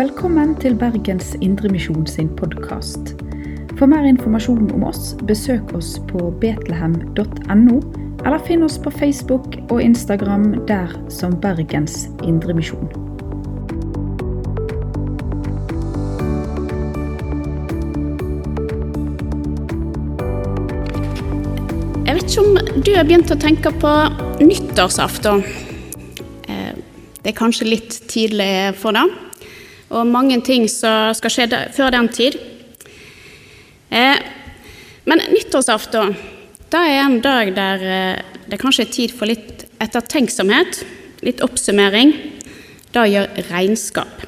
Velkommen 0.00 0.54
til 0.56 0.78
Bergens 0.80 1.34
Indremisjon 1.44 2.06
sin 2.08 2.30
podkast. 2.32 3.10
For 3.76 3.84
mer 3.90 4.06
informasjon 4.08 4.70
om 4.72 4.86
oss, 4.88 5.10
besøk 5.28 5.74
oss 5.76 5.90
på 6.08 6.30
betlehem.no, 6.40 7.74
eller 8.24 8.40
finn 8.46 8.64
oss 8.64 8.78
på 8.80 8.94
Facebook 8.96 9.58
og 9.66 9.82
Instagram 9.84 10.54
der 10.70 10.96
som 11.12 11.36
Bergens 11.44 12.06
Indremisjon. 12.24 12.88
Jeg 22.06 22.16
vet 22.16 22.24
ikke 22.24 22.46
om 22.46 22.84
du 22.88 22.94
har 22.96 23.04
begynt 23.04 23.36
å 23.36 23.42
tenke 23.44 23.78
på 23.84 23.96
nyttårsaften. 24.40 25.44
Eh, 26.48 26.78
Det 27.20 27.34
er 27.34 27.42
kanskje 27.44 27.68
litt 27.68 28.00
tidlig 28.08 28.78
for 28.80 28.96
det, 28.96 29.29
og 29.90 30.06
mange 30.06 30.38
ting 30.46 30.68
som 30.70 31.14
skal 31.18 31.32
skje 31.34 31.46
før 31.74 31.94
den 31.96 32.08
tid. 32.14 32.38
Eh, 33.90 34.18
Men 35.08 35.22
nyttårsaften 35.32 36.12
da 36.70 36.82
er 36.86 37.00
en 37.02 37.20
dag 37.24 37.48
der 37.56 37.80
eh, 37.82 38.20
det 38.50 38.58
kanskje 38.60 38.84
er 38.84 38.92
tid 38.94 39.14
for 39.16 39.26
litt 39.26 39.64
ettertenksomhet, 39.82 40.84
litt 41.26 41.40
oppsummering. 41.42 42.12
Det 42.92 43.06
gjør 43.10 43.26
regnskap. 43.50 44.26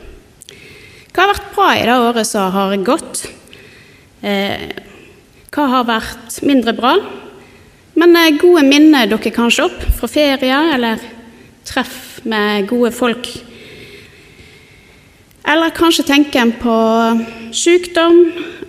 Hva 1.13 1.27
har 1.27 1.33
vært 1.35 1.51
bra 1.55 1.69
i 1.77 1.85
det 1.87 1.99
året 2.01 2.27
som 2.27 2.51
har 2.55 2.75
gått? 2.87 3.27
Eh, 4.23 4.73
Hva 5.53 5.67
har 5.69 5.85
vært 5.87 6.41
mindre 6.43 6.73
bra? 6.75 6.97
Men 7.95 8.17
eh, 8.17 8.35
gode 8.41 8.65
minner 8.67 9.11
dukker 9.11 9.35
kanskje 9.37 9.69
opp 9.69 9.83
fra 10.01 10.09
ferie 10.11 10.59
eller 10.75 11.03
treff 11.69 12.23
med 12.25 12.67
gode 12.71 12.91
folk. 12.97 13.29
Eller 15.53 15.75
kanskje 15.77 16.07
tenker 16.09 16.41
en 16.41 16.53
på 16.57 16.75
sykdom, 17.53 18.23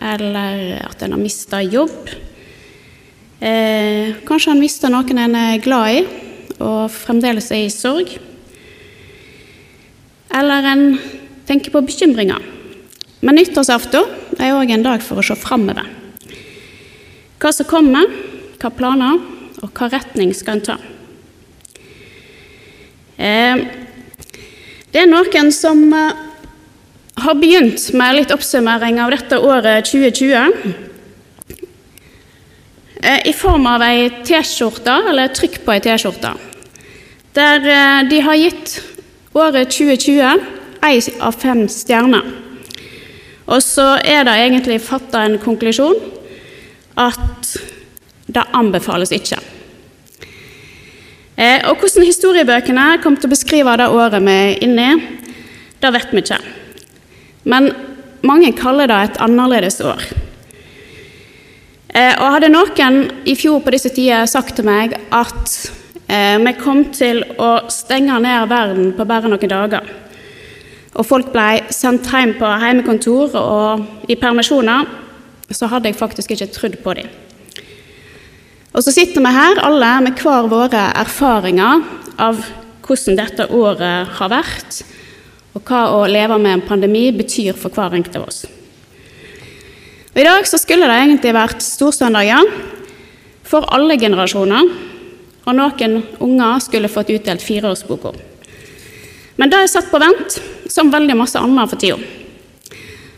eller 0.04 0.82
at 0.84 1.04
en 1.06 1.14
har 1.16 1.22
mista 1.22 1.62
jobb. 1.64 2.10
Eh, 3.40 4.18
kanskje 4.28 4.52
en 4.52 4.60
mister 4.60 4.92
noen 4.92 5.22
en 5.24 5.38
er 5.40 5.62
glad 5.64 5.94
i, 5.96 6.02
og 6.60 6.92
fremdeles 6.92 7.48
er 7.56 7.70
i 7.70 7.72
sorg. 7.72 8.12
Eller 10.36 10.68
en 10.74 10.84
tenker 11.48 11.72
på 11.72 11.84
bekymringer. 11.88 12.44
Men 13.24 13.40
nyttårsaften 13.40 14.42
er 14.44 14.58
òg 14.58 14.76
en 14.76 14.84
dag 14.84 15.06
for 15.06 15.22
å 15.22 15.24
se 15.24 15.40
framover. 15.40 15.88
Hva 17.40 17.54
som 17.56 17.70
kommer, 17.70 18.12
hva 18.60 18.74
planer, 18.76 19.24
og 19.64 19.72
hva 19.72 19.88
retning 19.94 20.36
skal 20.36 20.60
en 20.60 20.68
ta. 20.68 20.78
Eh, 23.16 23.66
det 24.92 25.06
er 25.06 25.08
noen 25.08 25.52
som 25.56 25.88
eh, 25.96 26.30
har 27.16 27.36
begynt 27.36 27.92
med 27.94 28.16
litt 28.18 28.32
oppsummering 28.34 29.00
av 29.02 29.12
dette 29.14 29.38
året 29.40 29.86
2020. 29.86 30.74
eh, 33.02 33.28
I 33.30 33.34
form 33.34 33.68
av 33.68 33.84
ei 33.86 34.10
T-skjorte, 34.26 34.96
eller 35.10 35.34
trykk 35.36 35.62
på 35.66 35.76
ei 35.76 35.84
T-skjorte, 35.84 36.34
der 37.38 37.68
eh, 37.68 38.10
de 38.10 38.22
har 38.22 38.40
gitt 38.40 38.82
året 39.34 39.72
2020 39.72 40.42
ei 40.84 40.98
av 41.22 41.38
fem 41.40 41.68
stjerner. 41.70 42.26
Og 43.46 43.60
så 43.64 43.98
er 44.00 44.24
det 44.26 44.38
egentlig 44.40 44.82
fatta 44.82 45.26
en 45.26 45.38
konklusjon 45.42 46.00
at 47.00 47.56
det 48.34 48.44
anbefales 48.56 49.12
ikke. 49.12 49.40
Eh, 51.36 51.62
og 51.68 51.82
hvordan 51.82 52.06
historiebøkene 52.08 52.88
kom 53.04 53.18
til 53.18 53.30
å 53.30 53.34
beskrive 53.34 53.78
det 53.80 53.90
året 53.92 54.22
vi 54.24 54.36
er 54.36 54.60
inne 54.66 54.90
i, 54.90 55.00
det 55.82 55.92
vet 55.96 56.14
vi 56.14 56.22
ikke. 56.24 56.42
Men 57.44 57.72
mange 58.24 58.54
kaller 58.56 58.88
det 58.88 59.00
et 59.04 59.22
annerledes 59.24 59.82
år. 59.84 60.04
Eh, 61.94 62.16
og 62.18 62.32
hadde 62.36 62.50
noen 62.50 63.02
i 63.30 63.36
fjor 63.38 63.60
på 63.62 63.74
disse 63.76 63.92
tider 63.94 64.26
sagt 64.30 64.56
til 64.58 64.66
meg 64.66 64.96
at 65.14 65.58
eh, 66.08 66.40
vi 66.42 66.54
kom 66.58 66.88
til 66.96 67.22
å 67.38 67.68
stenge 67.70 68.18
ned 68.24 68.50
verden 68.50 68.94
på 68.98 69.06
bare 69.06 69.30
noen 69.30 69.52
dager, 69.52 69.92
og 70.94 71.06
folk 71.06 71.30
ble 71.34 71.64
sendt 71.74 72.10
hjem 72.10 72.36
på 72.40 72.50
hjemmekontor 72.64 73.38
og 73.38 74.10
i 74.10 74.18
permisjoner, 74.18 74.90
så 75.54 75.70
hadde 75.70 75.90
jeg 75.90 76.00
faktisk 76.00 76.34
ikke 76.34 76.50
trodd 76.54 76.80
på 76.82 76.98
dem. 76.98 77.10
Og 78.74 78.82
så 78.82 78.94
sitter 78.94 79.22
vi 79.22 79.34
her 79.36 79.62
alle 79.62 79.90
med 80.06 80.18
hver 80.18 80.50
våre 80.50 80.88
erfaringer 80.98 81.84
av 82.22 82.42
hvordan 82.84 83.18
dette 83.20 83.46
året 83.54 84.18
har 84.18 84.32
vært, 84.34 84.82
og 85.54 85.62
hva 85.68 85.84
å 85.94 86.04
leve 86.10 86.40
med 86.42 86.58
en 86.58 86.66
pandemi 86.66 87.08
betyr 87.14 87.58
for 87.58 87.74
hver 87.74 87.94
enkelt 87.94 88.18
av 88.18 88.28
oss. 88.28 88.44
Og 90.14 90.22
I 90.22 90.26
dag 90.28 90.46
så 90.50 90.60
skulle 90.62 90.88
det 90.90 90.98
egentlig 91.00 91.34
vært 91.34 91.64
storsøndager 91.66 92.50
for 93.48 93.66
alle 93.74 93.98
generasjoner, 94.02 94.70
og 95.44 95.58
noen 95.58 95.98
unger 96.24 96.62
skulle 96.64 96.92
fått 96.92 97.12
utdelt 97.14 97.44
fireårsboka. 97.44 98.14
Men 99.38 99.50
det 99.50 99.60
er 99.60 99.72
satt 99.72 99.90
på 99.92 100.02
vent, 100.02 100.38
som 100.70 100.94
veldig 100.94 101.18
masse 101.18 101.40
annet 101.40 101.70
for 101.70 101.82
tida. 101.82 101.98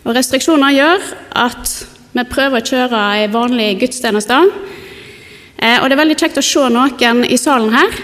Og 0.05 0.15
restriksjoner 0.15 0.75
gjør 0.75 1.05
at 1.43 1.71
vi 2.15 2.23
prøver 2.31 2.61
å 2.61 2.67
kjøre 2.69 3.03
ei 3.17 3.29
vanlig 3.31 3.73
gudstjeneste. 3.81 4.37
Eh, 5.59 5.79
og 5.81 5.87
det 5.87 5.95
er 5.95 6.01
veldig 6.03 6.19
kjekt 6.19 6.39
å 6.39 6.45
se 6.45 6.67
noen 6.71 7.23
i 7.27 7.39
salen 7.39 7.73
her, 7.75 7.97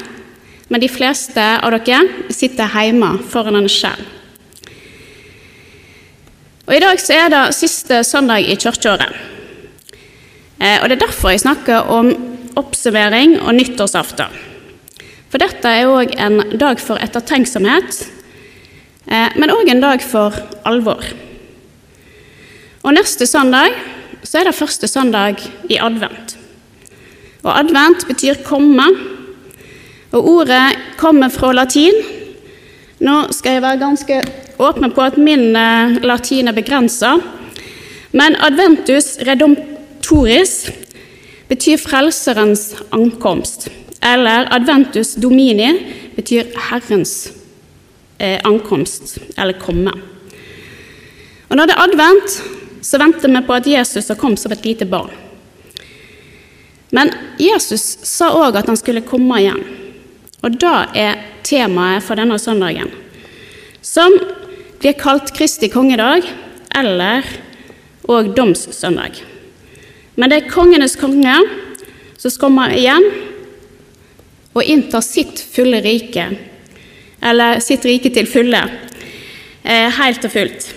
men 0.72 0.84
de 0.84 0.92
fleste 0.92 1.46
av 1.60 1.72
dere 1.72 2.32
sitter 2.32 2.76
hjemme 2.76 3.18
foran 3.32 3.60
en 3.60 3.72
skjerm. 3.72 4.21
Og 6.72 6.78
I 6.78 6.80
dag 6.80 7.00
så 7.04 7.12
er 7.20 7.26
det 7.28 7.40
siste 7.52 7.98
søndag 8.08 8.46
i 8.48 8.56
kirkeåret. 8.56 9.12
Eh, 10.56 10.78
og 10.80 10.88
Det 10.88 10.96
er 10.96 11.02
derfor 11.02 11.30
jeg 11.30 11.42
snakker 11.44 11.90
om 11.92 12.14
oppsummering 12.56 13.42
og 13.42 13.58
nyttårsaften. 13.58 14.32
For 15.28 15.38
dette 15.44 15.68
er 15.68 15.92
òg 15.92 16.14
en 16.16 16.40
dag 16.56 16.80
for 16.80 16.96
ettertenksomhet, 16.96 18.08
eh, 19.04 19.36
men 19.36 19.52
òg 19.52 19.68
en 19.68 19.82
dag 19.82 20.02
for 20.02 20.32
alvor. 20.64 21.04
Og 22.84 22.94
Neste 22.94 23.28
søndag 23.28 23.76
så 24.24 24.40
er 24.40 24.44
det 24.46 24.56
første 24.56 24.88
søndag 24.88 25.44
i 25.70 25.76
advent. 25.76 26.38
Og 27.44 27.52
advent 27.52 28.08
betyr 28.08 28.46
komme, 28.46 28.88
og 30.14 30.24
ordet 30.24 30.78
kommer 30.98 31.28
fra 31.28 31.52
latin. 31.52 32.00
Nå 33.00 33.28
skal 33.32 33.52
jeg 33.52 33.62
være 33.62 33.80
ganske 33.80 34.24
åpen 34.62 34.92
på 34.94 35.04
at 35.04 35.18
min 35.18 35.56
eh, 35.56 35.98
latin 36.06 36.52
er 36.52 36.58
begrensa, 36.58 37.16
men 38.12 38.36
adventus 38.44 39.18
redemptoris 39.28 40.56
betyr 41.52 41.80
frelserens 41.82 42.76
ankomst. 42.90 43.70
Eller 44.02 44.48
adventus 44.54 45.16
domini 45.16 45.70
betyr 46.16 46.52
Herrens 46.70 47.32
eh, 48.18 48.40
ankomst, 48.44 49.18
eller 49.38 49.60
komme. 49.60 49.94
Og 51.50 51.58
når 51.58 51.68
det 51.68 51.76
er 51.76 51.84
advent, 51.84 52.38
så 52.82 52.98
venter 52.98 53.30
vi 53.30 53.44
på 53.46 53.54
at 53.54 53.68
Jesus 53.68 54.08
har 54.08 54.18
kommet 54.20 54.40
som 54.40 54.54
et 54.56 54.66
lite 54.66 54.88
barn. 54.90 55.12
Men 56.92 57.12
Jesus 57.40 57.84
sa 58.08 58.32
òg 58.36 58.58
at 58.60 58.68
han 58.68 58.80
skulle 58.80 59.04
komme 59.08 59.40
igjen, 59.40 59.62
og 60.44 60.58
det 60.60 60.78
er 61.00 61.22
temaet 61.48 62.04
for 62.04 62.20
denne 62.20 62.40
søndagen, 62.42 62.90
som 63.82 64.12
blir 64.82 64.98
kalt 64.98 65.30
Kristi 65.38 65.70
kongedag 65.70 66.26
eller 66.76 67.26
og 68.10 68.32
domssøndag. 68.36 69.20
Men 70.18 70.32
det 70.32 70.40
er 70.40 70.52
kongenes 70.52 70.98
konge 71.00 71.36
som 72.20 72.34
kommer 72.42 72.74
igjen 72.74 73.06
og 74.52 74.68
inntar 74.68 75.04
sitt 75.06 75.40
fulle 75.54 75.80
rike, 75.86 76.26
eller 77.24 77.62
sitt 77.64 77.86
rike 77.88 78.12
til 78.12 78.28
fulle, 78.28 78.62
eh, 79.64 79.90
helt 79.96 80.26
og 80.26 80.34
fullt. 80.34 80.74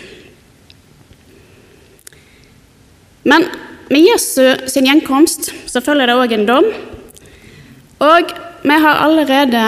Men 3.25 3.49
med 3.91 4.05
Jesu 4.05 4.69
sin 4.69 4.87
gjenkomst 4.87 5.51
så 5.67 5.81
følger 5.81 6.07
det 6.07 6.19
òg 6.21 6.37
en 6.37 6.47
dom. 6.47 6.69
Og 8.05 8.37
vi 8.63 8.79
har 8.85 9.01
allerede 9.01 9.65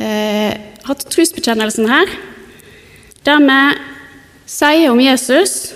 eh, 0.00 0.54
hatt 0.86 1.04
trosbekjennelsen 1.10 1.90
her, 1.90 2.06
der 3.26 3.42
vi 3.42 3.60
sier 4.46 4.92
om 4.92 5.00
Jesus 5.02 5.74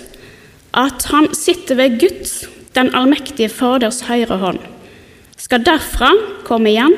at 0.71 1.03
han 1.11 1.33
sitter 1.35 1.75
ved 1.75 1.97
Guds, 1.99 2.45
den 2.75 2.93
allmektige 2.95 3.49
Faders 3.51 4.05
høyre 4.07 4.37
hånd, 4.39 4.61
skal 5.35 5.65
derfra 5.65 6.13
komme 6.47 6.71
igjen 6.71 6.95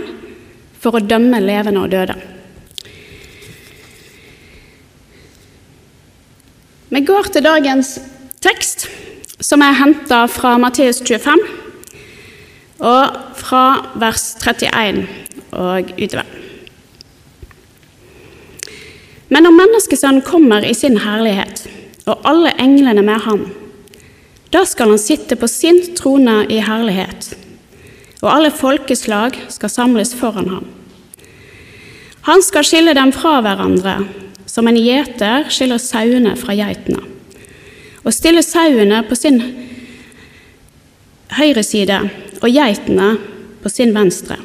for 0.77 0.99
å 0.99 1.01
dømme 1.01 1.39
levende 1.41 1.81
og 1.81 1.89
døde. 1.89 2.17
Vi 6.93 7.01
går 7.01 7.31
til 7.33 7.47
dagens 7.47 7.95
tekst, 8.45 8.85
som 9.41 9.65
er 9.65 9.79
henta 9.79 10.27
fra 10.29 10.53
Matteus 10.61 11.01
25, 11.01 11.41
og 12.83 13.19
fra 13.39 13.65
vers 13.97 14.29
31 14.43 15.07
og 15.57 15.93
utover. 15.97 16.42
Men 19.33 19.47
når 19.47 19.55
Menneskesønnen 19.57 20.21
kommer 20.21 20.61
i 20.61 20.75
sin 20.77 20.99
herlighet, 21.01 21.65
og 22.05 22.21
alle 22.27 22.51
englene 22.61 23.01
med 23.01 23.23
ham. 23.25 23.45
Da 24.53 24.61
skal 24.69 24.91
han 24.93 25.01
sitte 25.01 25.37
på 25.39 25.47
sin 25.49 25.79
trone 25.97 26.43
i 26.51 26.59
herlighet, 26.61 27.31
og 28.21 28.29
alle 28.29 28.51
folkeslag 28.53 29.39
skal 29.49 29.71
samles 29.71 30.13
foran 30.19 30.51
ham. 30.51 30.67
Han 32.27 32.43
skal 32.45 32.67
skille 32.67 32.93
dem 32.95 33.11
fra 33.15 33.39
hverandre, 33.43 33.95
som 34.45 34.69
en 34.69 34.77
gjeter 34.77 35.49
skiller 35.51 35.81
sauene 35.81 36.35
fra 36.39 36.53
geitene, 36.55 37.01
og 38.03 38.13
stille 38.13 38.43
sauene 38.45 39.01
på 39.07 39.17
sin 39.17 39.41
høyre 41.33 41.63
side 41.65 41.97
og 42.43 42.51
geitene 42.51 43.15
på 43.63 43.71
sin 43.71 43.95
venstre. 43.95 44.37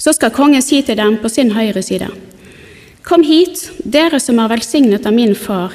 Så 0.00 0.16
skal 0.16 0.34
kongen 0.34 0.64
si 0.64 0.80
til 0.82 0.98
dem 0.98 1.20
på 1.22 1.28
sin 1.28 1.52
høyre 1.54 1.84
side.: 1.84 2.08
Kom 3.10 3.24
hit, 3.26 3.64
dere 3.82 4.20
som 4.22 4.38
er 4.38 4.52
velsignet 4.52 5.06
av 5.08 5.14
min 5.16 5.32
far, 5.34 5.72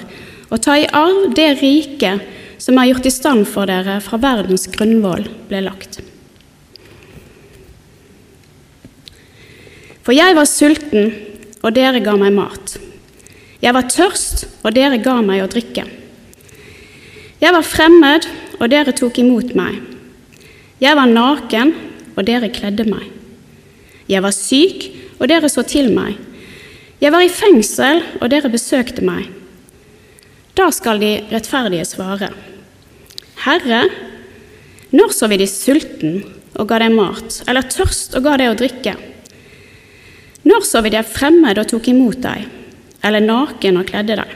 og 0.48 0.62
ta 0.64 0.78
i 0.80 0.86
arv 0.88 1.34
det 1.36 1.50
riket 1.60 2.22
som 2.64 2.78
er 2.80 2.94
gjort 2.94 3.08
i 3.10 3.12
stand 3.12 3.44
for 3.52 3.68
dere 3.68 3.98
fra 4.00 4.16
verdens 4.24 4.70
grunnvoll 4.72 5.26
ble 5.50 5.60
lagt. 5.66 5.98
For 10.06 10.16
jeg 10.16 10.38
var 10.38 10.48
sulten, 10.48 11.12
og 11.60 11.74
dere 11.76 12.00
ga 12.06 12.14
meg 12.22 12.32
mat. 12.38 12.78
Jeg 13.60 13.76
var 13.76 13.90
tørst, 13.92 14.46
og 14.64 14.72
dere 14.78 15.02
ga 15.04 15.18
meg 15.26 15.44
å 15.44 15.50
drikke. 15.52 15.84
Jeg 17.42 17.52
var 17.52 17.68
fremmed, 17.68 18.30
og 18.62 18.72
dere 18.72 18.94
tok 18.96 19.20
imot 19.20 19.52
meg. 19.60 19.82
Jeg 20.80 20.96
var 20.96 21.12
naken, 21.12 21.76
og 22.16 22.24
dere 22.30 22.48
kledde 22.54 22.88
meg. 22.88 23.10
Jeg 24.08 24.24
var 24.24 24.32
syk, 24.32 24.88
og 25.20 25.28
dere 25.28 25.52
så 25.52 25.66
til 25.68 25.92
meg. 25.92 26.16
Jeg 27.06 27.14
var 27.14 27.22
i 27.22 27.30
fengsel, 27.30 28.00
og 28.18 28.32
dere 28.34 28.50
besøkte 28.50 29.04
meg. 29.06 29.28
Da 30.58 30.72
skal 30.74 30.98
de 30.98 31.12
rettferdige 31.30 31.86
svare. 31.86 32.32
Herre, 33.44 33.84
når 34.90 35.14
så 35.14 35.30
vi 35.30 35.38
de 35.38 35.46
sulten 35.46 36.16
og 36.56 36.66
ga 36.72 36.80
deg 36.82 36.96
mat, 36.98 37.44
eller 37.46 37.70
tørst 37.70 38.18
og 38.18 38.26
ga 38.26 38.34
deg 38.42 38.50
å 38.50 38.58
drikke? 38.58 38.96
Når 40.50 40.66
så 40.66 40.82
vi 40.82 40.96
deg 40.96 41.06
fremmed 41.06 41.62
og 41.62 41.70
tok 41.70 41.92
imot 41.94 42.24
deg, 42.26 42.50
eller 43.06 43.22
naken 43.22 43.78
og 43.84 43.90
kledde 43.92 44.18
deg? 44.24 44.36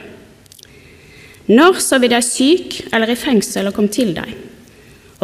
Når 1.50 1.82
så 1.82 1.98
vi 1.98 2.14
deg 2.14 2.22
syk 2.22 2.84
eller 2.94 3.10
i 3.10 3.18
fengsel 3.18 3.72
og 3.72 3.80
kom 3.80 3.90
til 3.90 4.14
deg? 4.14 4.30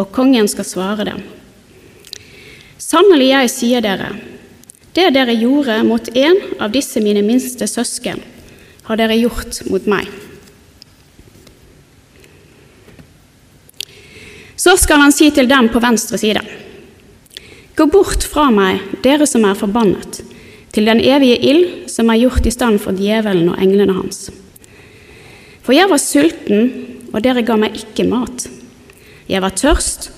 Og 0.02 0.10
kongen 0.16 0.50
skal 0.50 0.66
svare 0.66 1.12
dem. 1.14 1.22
Sannelig, 2.82 3.36
jeg 3.36 3.54
sier 3.54 3.86
dere, 3.86 4.16
det 4.96 5.10
dere 5.16 5.36
gjorde 5.36 5.82
mot 5.84 6.08
en 6.16 6.38
av 6.64 6.72
disse 6.72 7.02
mine 7.04 7.24
minste 7.26 7.68
søsken, 7.68 8.22
har 8.88 9.00
dere 9.00 9.18
gjort 9.20 9.60
mot 9.68 9.90
meg. 9.92 10.08
Så 14.56 14.78
skal 14.80 15.04
han 15.04 15.14
si 15.14 15.28
til 15.36 15.50
dem 15.52 15.68
på 15.70 15.82
venstre 15.84 16.18
side.: 16.18 16.42
Gå 17.76 17.86
bort 17.92 18.24
fra 18.24 18.48
meg, 18.56 18.80
dere 19.04 19.28
som 19.28 19.44
er 19.46 19.60
forbannet, 19.60 20.22
til 20.72 20.88
den 20.88 21.04
evige 21.04 21.38
ild 21.44 21.90
som 21.92 22.10
er 22.10 22.22
gjort 22.24 22.48
i 22.48 22.54
stand 22.56 22.80
for 22.80 22.96
djevelen 22.96 23.52
og 23.52 23.60
englene 23.62 23.94
hans. 23.94 24.30
For 25.62 25.76
jeg 25.76 25.90
var 25.92 26.00
sulten, 26.00 26.72
og 27.12 27.24
dere 27.24 27.44
ga 27.44 27.58
meg 27.60 27.76
ikke 27.76 28.08
mat. 28.08 28.48
Jeg 29.28 29.42
var 29.42 29.56
tørst, 29.58 30.10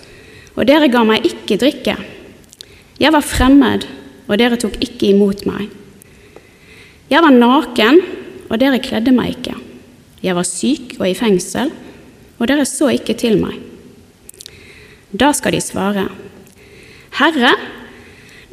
og 0.56 0.68
dere 0.68 0.89
ga 0.91 1.03
meg 1.07 1.25
ikke 1.25 1.57
drikke. 1.62 1.95
Jeg 3.00 3.13
var 3.13 3.25
fremmed, 3.25 3.85
og 4.27 4.38
dere 4.39 4.59
tok 4.59 4.75
ikke 4.83 5.12
imot 5.13 5.45
meg. 5.47 5.68
Jeg 7.07 7.24
var 7.24 7.31
naken, 7.31 8.01
og 8.47 8.59
dere 8.59 8.81
kledde 8.83 9.13
meg 9.15 9.38
ikke. 9.38 9.56
Jeg 10.24 10.35
var 10.35 10.47
syk 10.47 10.97
og 11.00 11.07
i 11.07 11.15
fengsel, 11.18 11.71
og 12.38 12.50
dere 12.50 12.68
så 12.68 12.91
ikke 12.94 13.15
til 13.18 13.39
meg. 13.39 13.57
Da 15.15 15.31
skal 15.35 15.56
de 15.56 15.63
svare, 15.63 16.07
Herre, 17.18 17.53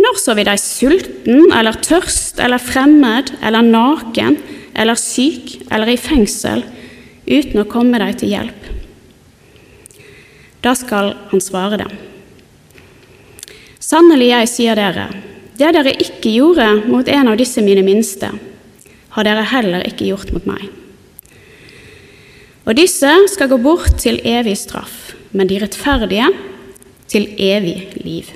når 0.00 0.18
så 0.22 0.34
vi 0.38 0.44
deg 0.46 0.60
sulten 0.60 1.50
eller 1.54 1.76
tørst 1.82 2.38
eller 2.42 2.62
fremmed 2.62 3.34
eller 3.44 3.66
naken 3.66 4.38
eller 4.74 4.98
syk 4.98 5.56
eller 5.68 5.90
i 5.92 5.98
fengsel 6.00 6.64
uten 7.26 7.62
å 7.62 7.68
komme 7.70 8.00
deg 8.00 8.18
til 8.20 8.32
hjelp? 8.34 8.70
Da 10.64 10.72
skal 10.78 11.12
han 11.30 11.42
svare 11.44 11.82
dem. 11.82 11.92
Sannelig, 13.84 14.30
jeg 14.30 14.50
sier 14.50 14.78
dere, 14.80 15.10
det 15.58 15.70
dere 15.76 15.94
ikke 16.02 16.32
gjorde 16.34 16.66
mot 16.90 17.08
en 17.08 17.30
av 17.30 17.38
disse 17.38 17.62
mine 17.62 17.84
minste, 17.86 18.30
har 19.14 19.26
dere 19.26 19.44
heller 19.46 19.84
ikke 19.86 20.08
gjort 20.08 20.32
mot 20.34 20.46
meg. 20.48 20.66
Og 22.64 22.74
disse 22.78 23.10
skal 23.30 23.50
gå 23.52 23.58
bort 23.62 23.98
til 24.00 24.18
evig 24.24 24.56
straff, 24.58 25.12
men 25.36 25.50
de 25.50 25.60
rettferdige 25.62 26.30
til 27.12 27.28
evig 27.38 27.76
liv. 28.02 28.30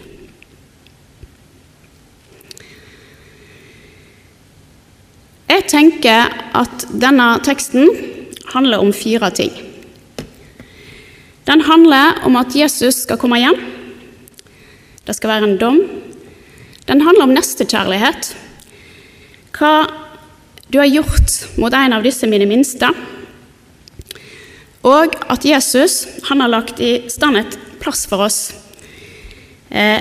Jeg 5.48 5.64
tenker 5.72 6.28
at 6.54 6.84
denne 6.92 7.30
teksten 7.42 7.88
handler 8.52 8.84
om 8.84 8.92
fire 8.92 9.30
ting. 9.34 9.50
Den 11.48 11.64
handler 11.64 12.20
om 12.28 12.36
at 12.36 12.52
Jesus 12.52 13.02
skal 13.06 13.16
komme 13.20 13.40
hjem. 13.40 13.56
Det 15.08 15.16
skal 15.16 15.32
være 15.32 15.48
en 15.48 15.56
dom. 15.60 15.80
Den 16.88 17.04
handler 17.04 17.28
om 17.28 17.34
nestekjærlighet. 17.36 18.30
Hva 19.58 19.72
du 20.68 20.78
har 20.78 20.88
gjort 20.88 21.56
mot 21.56 21.72
en 21.72 21.96
av 21.96 22.04
disse 22.04 22.28
mine 22.28 22.48
minste. 22.48 22.90
Og 24.88 25.16
at 25.32 25.44
Jesus 25.44 26.02
han 26.28 26.42
har 26.44 26.52
lagt 26.52 26.80
i 26.80 27.08
stand 27.12 27.40
et 27.40 27.58
plass 27.80 28.04
for 28.08 28.24
oss. 28.26 28.38
Eh, 29.68 30.00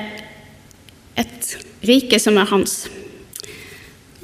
et 1.18 1.56
rike 1.88 2.20
som 2.20 2.38
er 2.40 2.48
hans. 2.52 2.86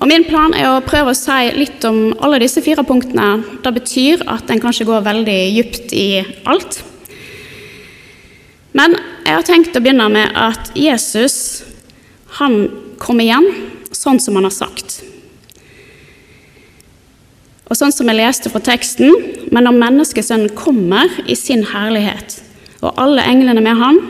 Og 0.04 0.10
Min 0.12 0.26
plan 0.28 0.52
er 0.56 0.68
å 0.68 0.84
prøve 0.84 1.14
å 1.14 1.18
si 1.18 1.52
litt 1.56 1.84
om 1.88 2.12
alle 2.20 2.42
disse 2.44 2.64
fire 2.64 2.84
punktene. 2.84 3.60
Det 3.64 3.72
betyr 3.76 4.26
at 4.28 4.52
en 4.52 4.64
kanskje 4.64 4.88
går 4.90 5.06
veldig 5.06 5.42
dypt 5.56 5.96
i 5.96 6.08
alt. 6.44 6.82
Men 8.76 8.98
jeg 9.24 9.38
har 9.38 9.48
tenkt 9.48 9.78
å 9.78 9.84
begynne 9.84 10.10
med 10.12 10.36
at 10.36 10.74
Jesus 10.76 11.64
han 12.40 12.58
kommer 13.02 13.26
igjen 13.26 13.48
sånn 13.94 14.20
som 14.22 14.38
han 14.40 14.48
har 14.48 14.56
sagt. 14.56 15.02
Og 17.70 17.78
sånn 17.80 17.94
som 17.96 18.10
jeg 18.10 18.20
leste 18.20 18.52
fra 18.52 18.62
teksten, 18.64 19.14
men 19.54 19.66
når 19.66 19.80
menneskesønnen 19.80 20.54
kommer 20.58 21.10
i 21.30 21.38
sin 21.40 21.64
herlighet, 21.72 22.42
og 22.84 23.00
alle 23.00 23.24
englene 23.30 23.64
med 23.64 23.80
ham, 23.80 24.02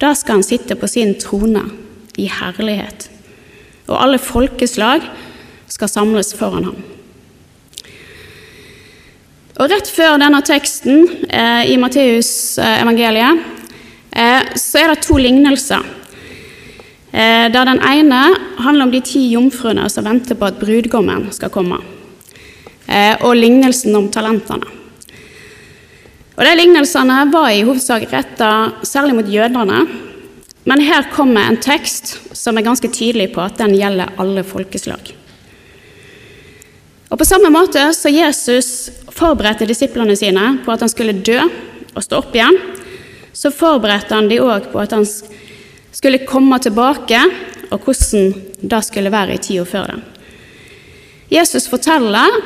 da 0.00 0.12
skal 0.14 0.38
han 0.38 0.46
sitte 0.46 0.76
på 0.78 0.88
sin 0.90 1.16
trone 1.20 1.64
i 2.20 2.28
herlighet 2.30 3.10
og 3.86 3.96
alle 4.02 4.18
folkeslag 4.18 5.04
skal 5.70 5.90
samles 5.90 6.34
foran 6.36 6.70
ham. 6.70 6.78
Og 9.56 9.70
Rett 9.72 9.88
før 9.88 10.18
denne 10.20 10.42
teksten 10.44 11.06
eh, 11.32 11.70
i 11.72 11.78
Matteus-evangeliet 11.80 13.38
eh, 14.12 14.24
eh, 14.26 14.50
så 14.60 14.82
er 14.82 14.92
det 14.92 15.04
to 15.06 15.16
lignelser. 15.20 15.80
Eh, 17.16 17.48
der 17.48 17.64
Den 17.64 17.80
ene 17.80 18.36
handler 18.58 18.84
om 18.84 18.90
de 18.92 19.00
ti 19.00 19.22
jomfruene 19.32 19.88
som 19.88 20.04
venter 20.04 20.36
på 20.36 20.50
at 20.50 20.58
brudgommen 20.60 21.30
skal 21.32 21.48
komme, 21.48 21.78
eh, 22.86 23.16
og 23.24 23.36
lignelsen 23.36 23.96
om 23.96 24.10
talentene. 24.12 24.66
Og 26.36 26.44
De 26.44 26.56
lignelsene 26.56 27.32
var 27.32 27.48
i 27.48 27.62
hovedsak 27.64 28.12
retta 28.12 28.72
særlig 28.82 29.14
mot 29.14 29.28
jødene, 29.32 29.86
men 30.64 30.80
her 30.80 31.08
kommer 31.14 31.40
en 31.48 31.56
tekst 31.56 32.36
som 32.36 32.58
er 32.58 32.66
ganske 32.66 32.88
tydelig 32.92 33.32
på 33.32 33.40
at 33.40 33.56
den 33.56 33.72
gjelder 33.72 34.12
alle 34.18 34.44
folkeslag. 34.44 35.14
Og 37.10 37.18
På 37.18 37.24
samme 37.24 37.48
måte 37.48 37.94
så 37.94 38.12
Jesus 38.12 38.90
forberedte 39.08 39.64
disiplene 39.64 40.16
sine 40.16 40.58
på 40.66 40.72
at 40.72 40.80
han 40.80 40.88
skulle 40.88 41.22
dø 41.22 41.40
og 41.94 42.02
stå 42.02 42.18
opp 42.18 42.34
igjen, 42.34 42.58
så 43.32 43.50
forberedte 43.50 44.14
han 44.14 44.28
de 44.28 44.36
òg 44.36 44.68
på 44.72 44.82
at 44.82 44.92
han 44.92 45.06
skulle 45.96 46.26
komme 46.28 46.58
tilbake, 46.60 47.20
og 47.72 47.80
hvordan 47.82 48.34
det 48.60 48.82
skulle 48.84 49.12
være 49.12 49.34
i 49.34 49.42
tida 49.42 49.64
før 49.64 49.90
det. 49.90 50.02
Jesus 51.32 51.66
forteller 51.68 52.36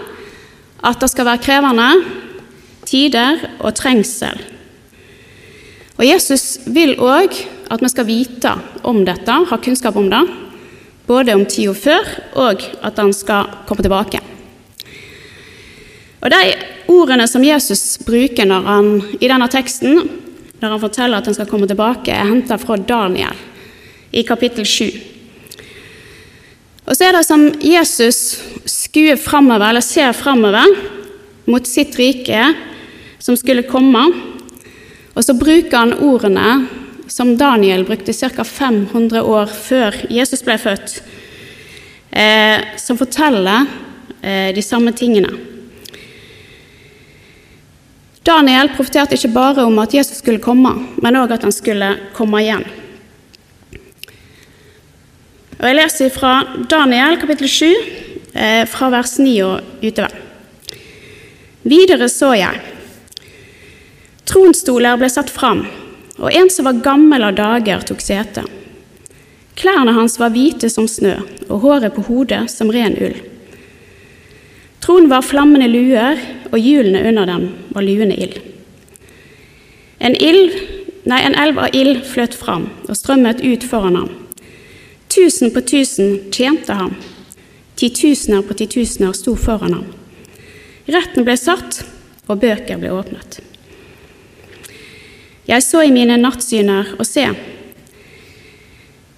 at 0.86 1.00
det 1.02 1.10
skal 1.12 1.26
være 1.28 1.42
krevende 1.44 1.88
tider 2.88 3.42
og 3.60 3.74
trengsel. 3.76 4.38
Og 5.98 6.06
Jesus 6.06 6.62
vil 6.64 6.94
òg 6.96 7.34
at 7.70 7.82
vi 7.82 7.90
skal 7.92 8.08
vite 8.08 8.54
om 8.88 9.02
dette, 9.04 9.34
ha 9.50 9.58
kunnskap 9.60 9.98
om 10.00 10.08
det, 10.10 10.22
både 11.06 11.34
om 11.36 11.44
tida 11.44 11.74
før 11.76 12.08
og 12.40 12.62
at 12.80 12.98
han 13.02 13.12
skal 13.12 13.50
komme 13.68 13.84
tilbake. 13.84 14.22
Og 16.20 16.30
De 16.30 16.40
ordene 16.92 17.26
som 17.28 17.44
Jesus 17.44 17.98
bruker 18.04 18.48
han, 18.48 18.90
i 19.20 19.28
denne 19.28 19.48
teksten, 19.48 20.00
når 20.60 20.74
han 20.74 20.82
forteller 20.82 21.20
at 21.20 21.28
han 21.30 21.36
skal 21.36 21.48
komme 21.48 21.68
tilbake, 21.68 22.12
er 22.12 22.28
henta 22.28 22.58
fra 22.60 22.76
Daniel 22.76 23.36
i 24.12 24.24
kapittel 24.26 24.66
7. 24.66 24.90
Og 26.90 26.96
så 26.96 27.06
er 27.06 27.16
det 27.16 27.24
som 27.26 27.46
Jesus 27.62 28.40
skuer 28.68 29.20
fremover, 29.20 29.70
eller 29.70 29.84
ser 29.84 30.12
framover, 30.16 30.74
mot 31.50 31.66
sitt 31.66 31.96
rike 31.98 32.50
som 33.22 33.36
skulle 33.38 33.66
komme. 33.68 34.02
Og 35.14 35.24
så 35.24 35.34
bruker 35.38 35.76
han 35.76 35.96
ordene 36.04 36.66
som 37.10 37.36
Daniel 37.38 37.84
brukte 37.86 38.14
ca. 38.14 38.44
500 38.44 39.22
år 39.22 39.50
før 39.50 39.96
Jesus 40.10 40.44
ble 40.46 40.58
født, 40.60 41.00
eh, 42.10 42.76
som 42.78 42.98
forteller 42.98 43.66
eh, 44.22 44.50
de 44.54 44.62
samme 44.62 44.92
tingene. 44.92 45.32
Daniel 48.22 48.68
profeterte 48.76 49.16
ikke 49.16 49.32
bare 49.32 49.64
om 49.64 49.78
at 49.80 49.94
Jesus 49.96 50.20
skulle 50.20 50.42
komme, 50.44 50.74
men 51.00 51.16
òg 51.16 51.32
at 51.32 51.46
han 51.46 51.54
skulle 51.54 51.94
komme 52.16 52.42
igjen. 52.42 52.66
Og 55.60 55.66
Jeg 55.68 55.76
leser 55.76 56.12
fra 56.12 56.34
Daniel 56.68 57.16
kapittel 57.20 57.48
7, 57.48 57.74
eh, 58.34 58.64
fra 58.68 58.90
vers 58.90 59.18
9 59.18 59.42
og 59.44 59.60
utover. 59.82 60.12
Videre 61.62 62.08
så 62.08 62.32
jeg. 62.36 62.60
Tronstoler 64.24 64.96
ble 64.96 65.08
satt 65.12 65.30
fram, 65.30 65.66
og 66.18 66.32
en 66.32 66.48
som 66.50 66.64
var 66.64 66.80
gammel 66.84 67.24
av 67.24 67.34
dager, 67.36 67.80
tok 67.84 68.00
sete. 68.00 68.44
Klærne 69.56 69.92
hans 69.92 70.18
var 70.20 70.32
hvite 70.32 70.70
som 70.72 70.88
snø, 70.88 71.18
og 71.48 71.60
håret 71.60 71.94
på 71.96 72.04
hodet 72.08 72.46
som 72.52 72.70
ren 72.72 72.96
ull. 72.96 73.29
Tronen 74.80 75.10
var 75.10 75.22
flammende 75.22 75.68
luer, 75.68 76.20
og 76.50 76.58
hjulene 76.58 77.02
under 77.08 77.28
dem 77.28 77.48
var 77.74 77.84
luende 77.84 78.16
ild. 78.16 78.38
En, 80.00 80.16
ild, 80.16 80.56
nei, 81.04 81.20
en 81.20 81.36
elv 81.36 81.60
av 81.60 81.76
ild 81.76 82.00
fløt 82.08 82.34
fram 82.34 82.70
og 82.88 82.96
strømmet 82.96 83.44
ut 83.44 83.66
foran 83.68 83.98
ham. 84.00 84.10
Tusen 85.12 85.52
på 85.52 85.60
tusen 85.68 86.16
tjente 86.32 86.72
ham. 86.72 86.96
Titusener 87.76 88.42
på 88.46 88.56
titusener 88.56 89.12
sto 89.16 89.36
foran 89.36 89.76
ham. 89.76 89.86
Retten 90.90 91.26
ble 91.28 91.36
satt, 91.36 91.82
og 92.30 92.40
bøker 92.40 92.78
ble 92.78 92.92
åpnet. 92.94 93.40
Jeg 95.50 95.64
så 95.66 95.82
i 95.82 95.92
mine 95.92 96.14
nattsyner 96.20 96.92
og 96.96 97.06
se. 97.08 97.26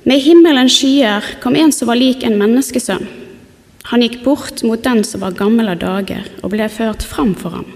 Med 0.09 0.23
himmelens 0.25 0.75
skyer 0.79 1.35
kom 1.43 1.59
en 1.61 1.75
som 1.77 1.91
var 1.93 2.01
lik 2.01 2.25
en 2.25 2.39
menneskesønn. 2.41 3.22
Han 3.91 4.03
gikk 4.05 4.21
bort 4.23 4.63
mot 4.63 4.83
den 4.85 5.03
som 5.05 5.25
var 5.25 5.35
gammel 5.39 5.73
av 5.73 5.81
dager, 5.83 6.27
og 6.43 6.55
ble 6.55 6.69
ført 6.71 7.03
fram 7.03 7.35
for 7.39 7.57
ham. 7.59 7.67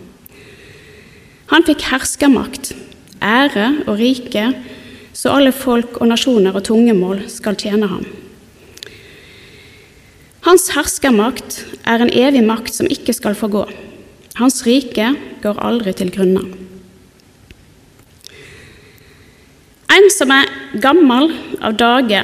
Han 1.50 1.66
fikk 1.66 1.86
herskermakt, 1.90 2.74
ære 3.22 3.86
og 3.86 3.98
rike, 4.00 4.50
så 5.16 5.32
alle 5.34 5.52
folk 5.54 5.98
og 6.00 6.10
nasjoner 6.10 6.54
og 6.54 6.66
tungemål 6.68 7.24
skal 7.32 7.58
tjene 7.58 7.88
ham. 7.90 8.04
Hans 10.46 10.68
herskermakt 10.76 11.64
er 11.88 12.02
en 12.04 12.12
evig 12.12 12.44
makt 12.46 12.76
som 12.76 12.90
ikke 12.90 13.14
skal 13.16 13.34
forgå. 13.34 13.64
Hans 14.38 14.60
rike 14.66 15.08
går 15.42 15.58
aldri 15.64 15.94
til 15.96 16.12
grunne. 16.14 16.44
En 19.96 20.06
som 20.12 20.30
er 20.34 20.50
gammel 20.82 21.32
av 21.64 21.74
dage, 21.80 22.20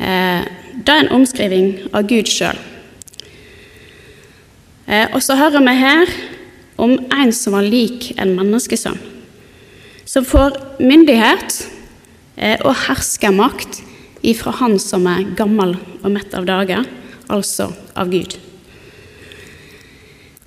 eh, 0.00 0.42
det 0.82 0.94
er 0.94 1.04
en 1.04 1.14
omskriving 1.20 1.68
av 1.94 2.06
Gud 2.10 2.30
sjøl. 2.30 2.58
Eh, 4.90 5.06
og 5.14 5.22
så 5.22 5.36
hører 5.38 5.62
vi 5.62 5.74
her 5.78 6.12
om 6.82 6.96
en 7.14 7.32
som 7.34 7.54
var 7.54 7.66
lik 7.66 8.10
en 8.18 8.34
menneskesønn, 8.34 8.98
som 10.04 10.26
får 10.26 10.58
myndighet 10.82 11.60
eh, 12.36 12.58
og 12.58 12.74
herskermakt 12.88 13.82
ifra 14.26 14.54
han 14.58 14.78
som 14.82 15.06
er 15.10 15.28
gammel 15.38 15.76
og 16.02 16.10
mett 16.14 16.34
av 16.34 16.46
dager, 16.48 16.86
altså 17.30 17.70
av 17.98 18.10
Gud. 18.10 18.34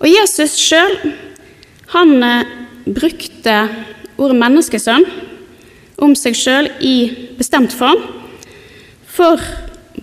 Og 0.03 0.09
Jesus 0.11 0.57
sjøl, 0.59 0.97
han 1.95 2.17
eh, 2.23 2.51
brukte 2.85 3.61
ordet 4.19 4.39
menneskesønn 4.43 5.07
om 6.03 6.11
seg 6.19 6.35
sjøl 6.35 6.69
i 6.83 6.97
bestemt 7.39 7.73
form 7.75 8.03
for 9.15 9.39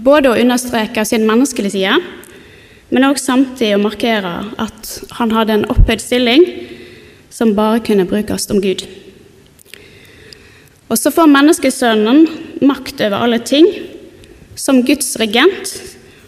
både 0.03 0.33
å 0.33 0.39
understreke 0.39 1.05
sin 1.07 1.27
menneskelige 1.29 1.77
side, 1.77 1.99
men 2.93 3.07
også 3.09 3.31
samtidig 3.31 3.77
å 3.79 3.83
markere 3.83 4.33
at 4.61 4.91
han 5.19 5.33
hadde 5.33 5.61
en 5.61 5.69
opphøyd 5.73 6.03
stilling 6.03 6.45
som 7.33 7.55
bare 7.57 7.81
kunne 7.85 8.09
brukes 8.09 8.51
om 8.53 8.61
Gud. 8.61 8.85
Og 10.93 10.99
så 11.01 11.09
får 11.15 11.31
menneskesønnen 11.33 12.27
makt 12.69 13.01
over 13.01 13.25
alle 13.25 13.41
ting 13.41 13.69
som 14.61 14.83
Guds 14.85 15.15
regent, 15.21 15.73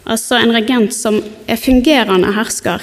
altså 0.09 0.39
en 0.39 0.53
regent 0.55 0.93
som 0.95 1.19
er 1.45 1.61
fungerende 1.61 2.33
hersker. 2.33 2.81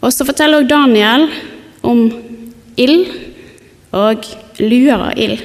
Og 0.00 0.10
så 0.10 0.24
forteller 0.26 0.62
også 0.62 0.72
Daniel 0.72 1.28
om 1.84 2.06
ild 2.80 3.10
og 3.92 4.24
luer 4.62 5.10
av 5.10 5.20
ild, 5.20 5.42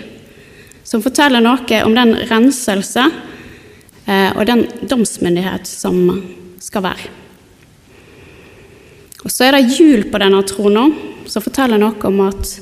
som 0.87 1.03
forteller 1.03 1.43
noe 1.43 1.83
om 1.83 1.95
den 1.95 2.13
renselse 2.29 3.03
eh, 4.07 4.31
og 4.31 4.45
den 4.47 4.63
domsmyndighet 4.87 5.67
som 5.67 5.99
skal 6.63 6.85
være. 6.85 7.09
Og 9.25 9.33
Så 9.33 9.47
er 9.47 9.57
det 9.57 9.75
hjul 9.75 10.05
på 10.07 10.19
denne 10.21 10.39
trona, 10.47 10.85
som 11.27 11.43
forteller 11.43 11.81
noe 11.81 11.97
om 12.07 12.21
at 12.29 12.53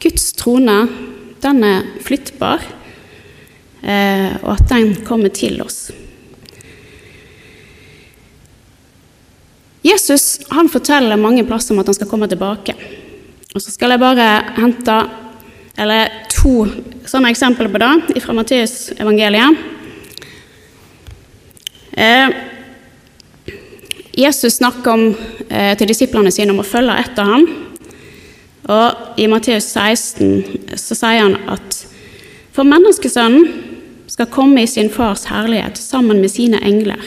Guds 0.00 0.28
trone 0.38 0.76
den 1.42 1.64
er 1.66 1.88
flyttbar, 2.04 2.62
eh, 3.82 4.36
og 4.44 4.52
at 4.54 4.68
den 4.70 4.94
kommer 5.08 5.32
til 5.34 5.58
oss. 5.64 5.88
Jesus 9.82 10.38
han 10.52 10.68
forteller 10.68 11.18
mange 11.18 11.42
plasser 11.48 11.74
om 11.74 11.80
at 11.82 11.90
han 11.90 11.98
skal 11.98 12.10
komme 12.10 12.28
tilbake. 12.30 12.76
Og 13.50 13.58
Så 13.58 13.72
skal 13.72 13.90
jeg 13.90 14.04
bare 14.04 14.28
hente 14.60 15.00
eller 15.80 16.12
to 16.40 16.66
sånne 17.08 17.30
eksempler 17.34 17.68
på 17.68 17.80
det 17.80 18.22
fra 18.24 18.34
Matteus-evangeliet. 18.36 19.56
Eh, 21.92 22.28
Jesus 24.12 24.56
snakker 24.56 24.90
om, 24.92 25.16
eh, 25.48 25.76
til 25.76 25.88
disiplene 25.88 26.32
sine 26.32 26.50
om 26.50 26.60
å 26.60 26.66
følge 26.66 26.98
etter 26.98 27.24
ham. 27.24 27.46
Og 28.68 29.18
I 29.18 29.26
Matteus 29.26 29.66
16 29.72 30.76
så 30.76 30.94
sier 30.94 31.20
han 31.20 31.36
at 31.48 31.86
for 32.52 32.64
menneskesønnen 32.64 33.52
skal 34.06 34.26
komme 34.26 34.62
i 34.62 34.66
sin 34.66 34.90
fars 34.90 35.24
herlighet 35.24 35.78
sammen 35.78 36.20
med 36.20 36.30
sine 36.30 36.60
engler, 36.62 37.00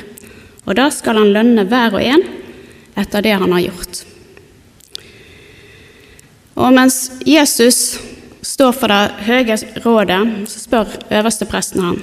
og 0.66 0.76
da 0.76 0.90
skal 0.90 1.20
han 1.20 1.34
lønne 1.34 1.68
hver 1.68 1.94
og 1.94 2.02
en 2.02 2.24
etter 2.98 3.22
det 3.22 3.34
han 3.34 3.52
har 3.52 3.62
gjort. 3.62 4.04
Og 6.56 6.74
mens 6.74 7.12
Jesus 7.26 8.00
står 8.44 8.76
for 8.76 8.92
det 8.92 9.26
høye 9.28 9.58
rådet, 9.86 10.22
så 10.52 10.62
spør 10.62 10.98
øverstepresten 11.10 11.84
han. 11.84 12.00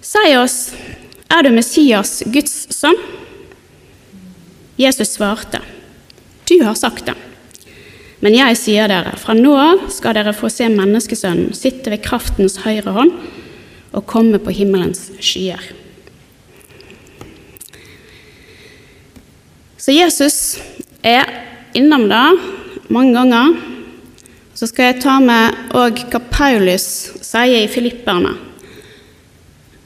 Si 0.00 0.34
oss, 0.38 0.58
er 1.28 1.44
du 1.44 1.50
Messias, 1.52 2.22
Guds 2.32 2.68
sønn? 2.72 2.98
Jesus 4.78 5.16
svarte, 5.16 5.60
du 6.48 6.60
har 6.62 6.78
sagt 6.78 7.08
det. 7.10 7.16
Men 8.22 8.34
jeg 8.34 8.56
sier 8.58 8.90
dere, 8.90 9.14
fra 9.18 9.34
nå 9.36 9.52
av 9.58 9.84
skal 9.94 10.16
dere 10.16 10.34
få 10.34 10.50
se 10.50 10.66
menneskesønnen 10.70 11.54
sitte 11.54 11.92
ved 11.92 12.02
kraftens 12.02 12.60
høyre 12.64 12.94
hånd 12.94 13.12
og 13.94 14.06
komme 14.10 14.40
på 14.42 14.54
himmelens 14.54 15.08
skyer. 15.22 15.62
Så 19.78 19.94
Jesus 19.94 20.58
er 21.06 21.26
innom 21.78 22.08
det 22.10 22.24
mange 22.92 23.14
ganger. 23.14 23.77
Så 24.58 24.66
skal 24.66 24.88
jeg 24.88 25.02
ta 25.04 25.20
med 25.22 25.74
òg 25.78 26.00
hva 26.10 26.18
Paulus 26.32 26.84
sier 27.22 27.60
i 27.60 27.70
Filipperne 27.70 28.32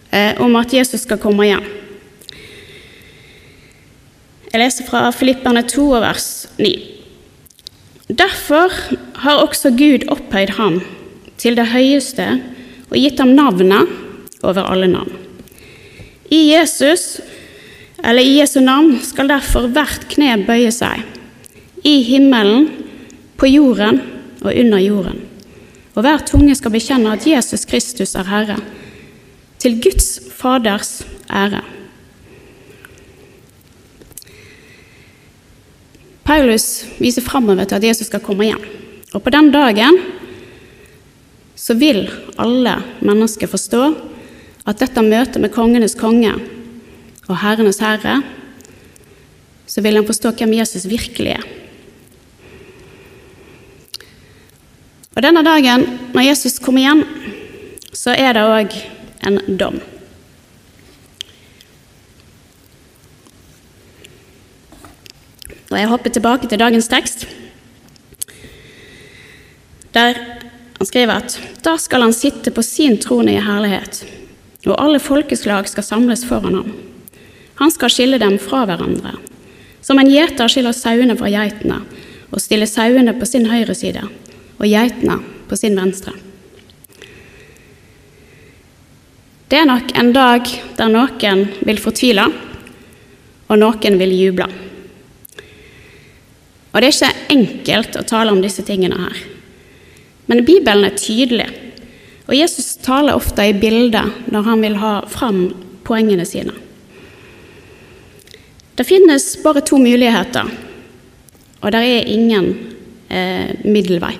eh, 0.08 0.38
om 0.40 0.54
at 0.56 0.72
Jesus 0.72 1.02
skal 1.04 1.18
komme 1.20 1.44
igjen. 1.44 1.66
Jeg 4.48 4.60
leser 4.62 4.86
fra 4.88 5.10
Filipperne 5.12 5.60
2, 5.68 5.84
vers 6.00 6.28
9. 6.56 6.70
Derfor 8.16 8.72
har 9.26 9.42
også 9.42 9.74
Gud 9.76 10.06
opphøyd 10.12 10.54
ham 10.56 10.78
til 11.36 11.58
det 11.60 11.68
høyeste 11.74 12.30
og 12.88 12.96
gitt 12.96 13.20
ham 13.20 13.34
navnet 13.36 13.92
over 14.40 14.70
alle 14.72 14.88
navn. 14.88 15.12
I 16.32 16.46
Jesus, 16.54 17.20
eller 18.00 18.24
i 18.24 18.38
Jesu 18.38 18.62
navn, 18.64 18.96
skal 19.04 19.28
derfor 19.28 19.68
hvert 19.68 20.08
kne 20.08 20.38
bøye 20.48 20.72
seg, 20.72 21.04
i 21.84 21.98
himmelen, 22.08 22.70
på 23.36 23.52
jorden 23.52 24.00
og 24.42 24.54
under 24.54 24.80
jorden. 24.82 25.20
Og 25.94 26.04
hver 26.04 26.24
tunge 26.26 26.54
skal 26.56 26.72
bekjenne 26.74 27.12
at 27.12 27.26
Jesus 27.26 27.66
Kristus 27.68 28.14
er 28.16 28.28
Herre, 28.28 28.58
til 29.62 29.78
Guds 29.82 30.18
Faders 30.34 31.02
ære. 31.30 31.62
Paulus 36.26 36.84
viser 36.98 37.22
framover 37.22 37.66
til 37.66 37.78
at 37.78 37.84
Jesus 37.84 38.08
skal 38.10 38.22
komme 38.24 38.46
igjen. 38.46 38.64
Og 39.12 39.22
på 39.22 39.30
den 39.30 39.50
dagen 39.52 39.98
så 41.58 41.74
vil 41.78 42.06
alle 42.40 42.78
mennesker 43.04 43.50
forstå 43.50 43.82
at 44.66 44.78
dette 44.80 45.02
møtet 45.02 45.42
med 45.42 45.52
kongenes 45.52 45.94
konge 45.98 46.32
og 47.28 47.36
herrenes 47.42 47.82
herre 47.82 48.22
så 49.72 49.80
vil 49.80 49.96
han 49.96 50.06
forstå 50.06 50.34
hvem 50.36 50.56
Jesus 50.58 50.88
virkelig 50.88 51.36
er. 51.36 51.44
Og 55.12 55.20
denne 55.20 55.42
dagen, 55.44 55.84
når 56.14 56.28
Jesus 56.30 56.58
kommer 56.62 56.80
igjen, 56.80 57.02
så 57.92 58.14
er 58.16 58.32
det 58.32 58.44
òg 58.48 58.76
en 59.28 59.40
dom. 59.60 59.76
Og 65.72 65.76
jeg 65.78 65.88
hopper 65.88 66.12
tilbake 66.12 66.48
til 66.48 66.60
dagens 66.60 66.88
tekst, 66.92 67.26
der 69.92 70.16
han 70.78 70.88
skriver 70.88 71.20
at 71.20 71.36
da 71.64 71.76
skal 71.80 72.04
han 72.04 72.16
sitte 72.16 72.52
på 72.52 72.64
sin 72.64 72.96
trone 73.00 73.36
i 73.36 73.44
herlighet, 73.44 74.02
og 74.64 74.78
alle 74.80 75.00
folkeslag 75.00 75.68
skal 75.68 75.84
samles 75.84 76.24
foran 76.28 76.56
ham. 76.60 76.72
Han 77.60 77.72
skal 77.72 77.92
skille 77.92 78.20
dem 78.20 78.38
fra 78.40 78.64
hverandre, 78.68 79.14
som 79.84 80.00
en 80.00 80.08
gjeter 80.08 80.48
skiller 80.48 80.76
sauene 80.76 81.16
fra 81.20 81.28
geitene, 81.32 81.82
og 82.32 82.40
stille 82.40 82.68
sauene 82.68 83.12
på 83.18 83.28
sin 83.28 83.48
høyre 83.52 83.76
side 83.76 84.08
og 84.62 84.70
geitene 84.70 85.18
på 85.50 85.58
sin 85.58 85.76
venstre. 85.76 86.14
Det 89.50 89.58
er 89.60 89.68
nok 89.68 89.90
en 90.00 90.14
dag 90.14 90.46
der 90.78 90.88
noen 90.88 91.42
vil 91.66 91.80
fortvile, 91.82 92.24
og 93.52 93.58
noen 93.60 93.98
vil 94.00 94.14
juble. 94.16 94.46
Og 96.72 96.80
det 96.80 96.88
er 96.88 96.94
ikke 96.94 97.34
enkelt 97.34 97.98
å 98.00 98.06
tale 98.08 98.32
om 98.32 98.40
disse 98.40 98.64
tingene 98.64 98.96
her. 98.96 99.18
Men 100.30 100.46
Bibelen 100.48 100.86
er 100.88 100.96
tydelig, 100.96 101.50
og 102.24 102.38
Jesus 102.38 102.78
taler 102.80 103.18
ofte 103.18 103.44
i 103.44 103.52
bilder 103.52 104.08
når 104.32 104.48
han 104.48 104.64
vil 104.64 104.80
ha 104.80 104.94
fram 105.10 105.44
poengene 105.84 106.24
sine. 106.24 106.54
Det 108.72 108.88
finnes 108.88 109.34
bare 109.44 109.60
to 109.68 109.76
muligheter, 109.76 110.48
og 111.60 111.72
det 111.74 111.82
er 111.84 112.08
ingen 112.08 112.54
eh, 113.12 113.52
middelvei. 113.68 114.14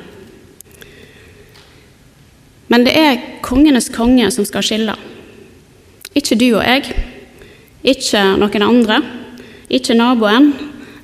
Men 2.72 2.86
det 2.86 2.92
er 2.96 3.24
kongenes 3.44 3.90
konge 3.92 4.30
som 4.32 4.46
skal 4.48 4.64
skille. 4.64 4.94
Ikke 6.16 6.38
du 6.40 6.46
og 6.54 6.62
jeg, 6.64 6.94
ikke 7.84 8.22
noen 8.40 8.64
andre, 8.64 9.00
ikke 9.72 9.96
naboen 9.98 10.52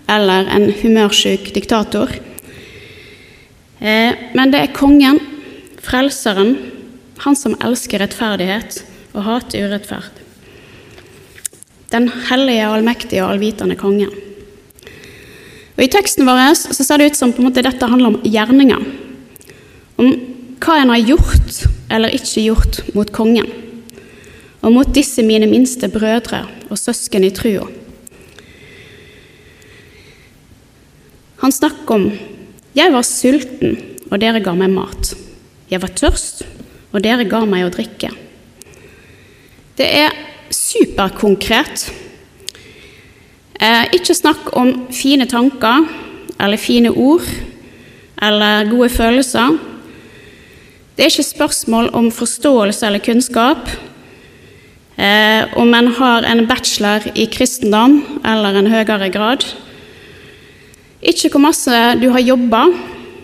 eller 0.09 0.49
en 0.55 0.71
humørsyk 0.81 1.51
diktator. 1.53 2.13
Eh, 3.79 4.17
men 4.33 4.53
det 4.53 4.63
er 4.63 4.77
kongen, 4.77 5.21
frelseren, 5.85 6.57
han 7.25 7.37
som 7.37 7.57
elsker 7.65 8.01
rettferdighet 8.01 8.81
og 9.13 9.27
hater 9.27 9.69
urettferd. 9.69 10.25
Den 11.93 12.09
hellige, 12.29 12.65
allmektige 12.69 13.25
og 13.25 13.35
allvitende 13.35 13.77
kongen. 13.81 14.13
Og 15.77 15.85
I 15.85 15.93
teksten 15.93 16.27
vår 16.27 16.57
så 16.59 16.83
ser 16.83 16.99
det 16.99 17.13
ut 17.13 17.21
som 17.21 17.33
på 17.33 17.43
en 17.43 17.51
måte 17.51 17.65
dette 17.65 17.87
handler 17.87 18.15
om 18.15 18.21
gjerninger. 18.27 18.83
Om 19.99 20.11
hva 20.59 20.79
en 20.83 20.93
har 20.93 21.03
gjort 21.03 21.65
eller 21.91 22.15
ikke 22.15 22.45
gjort 22.45 22.81
mot 22.95 23.11
kongen, 23.15 23.49
og 24.63 24.73
mot 24.75 24.95
disse 24.95 25.23
mine 25.25 25.49
minste 25.51 25.89
brødre 25.93 26.45
og 26.69 26.79
søsken 26.79 27.25
i 27.25 27.33
trua. 27.35 27.67
Han 31.39 31.53
snakker 31.53 31.95
om 31.95 32.13
'Jeg 32.75 32.93
var 32.93 33.03
sulten, 33.03 33.79
og 34.11 34.21
dere 34.21 34.41
ga 34.41 34.55
meg 34.55 34.71
mat'. 34.71 35.15
'Jeg 35.71 35.83
var 35.83 35.89
tørst, 35.89 36.43
og 36.93 37.03
dere 37.03 37.25
ga 37.25 37.45
meg 37.45 37.65
å 37.65 37.71
drikke'. 37.71 38.15
Det 39.79 39.87
er 39.87 40.11
superkonkret. 40.51 41.93
Eh, 43.61 43.85
ikke 43.93 44.15
snakk 44.15 44.57
om 44.57 44.87
fine 44.93 45.27
tanker 45.27 45.87
eller 46.41 46.57
fine 46.57 46.91
ord 46.91 47.27
eller 48.23 48.71
gode 48.71 48.89
følelser. 48.89 49.59
Det 50.99 51.05
er 51.05 51.13
ikke 51.13 51.23
spørsmål 51.23 51.93
om 51.95 52.09
forståelse 52.11 52.83
eller 52.89 52.99
kunnskap, 52.99 53.69
eh, 54.99 55.47
om 55.55 55.75
en 55.75 55.93
har 55.95 56.25
en 56.27 56.41
bachelor 56.49 57.05
i 57.15 57.29
kristendom 57.31 58.01
eller 58.27 58.59
en 58.59 58.67
høyere 58.67 59.07
grad. 59.15 59.45
Ikke 61.01 61.31
hvor 61.31 61.45
masse 61.45 61.71
du 62.03 62.09
har 62.11 62.19
jobba, 62.19 62.65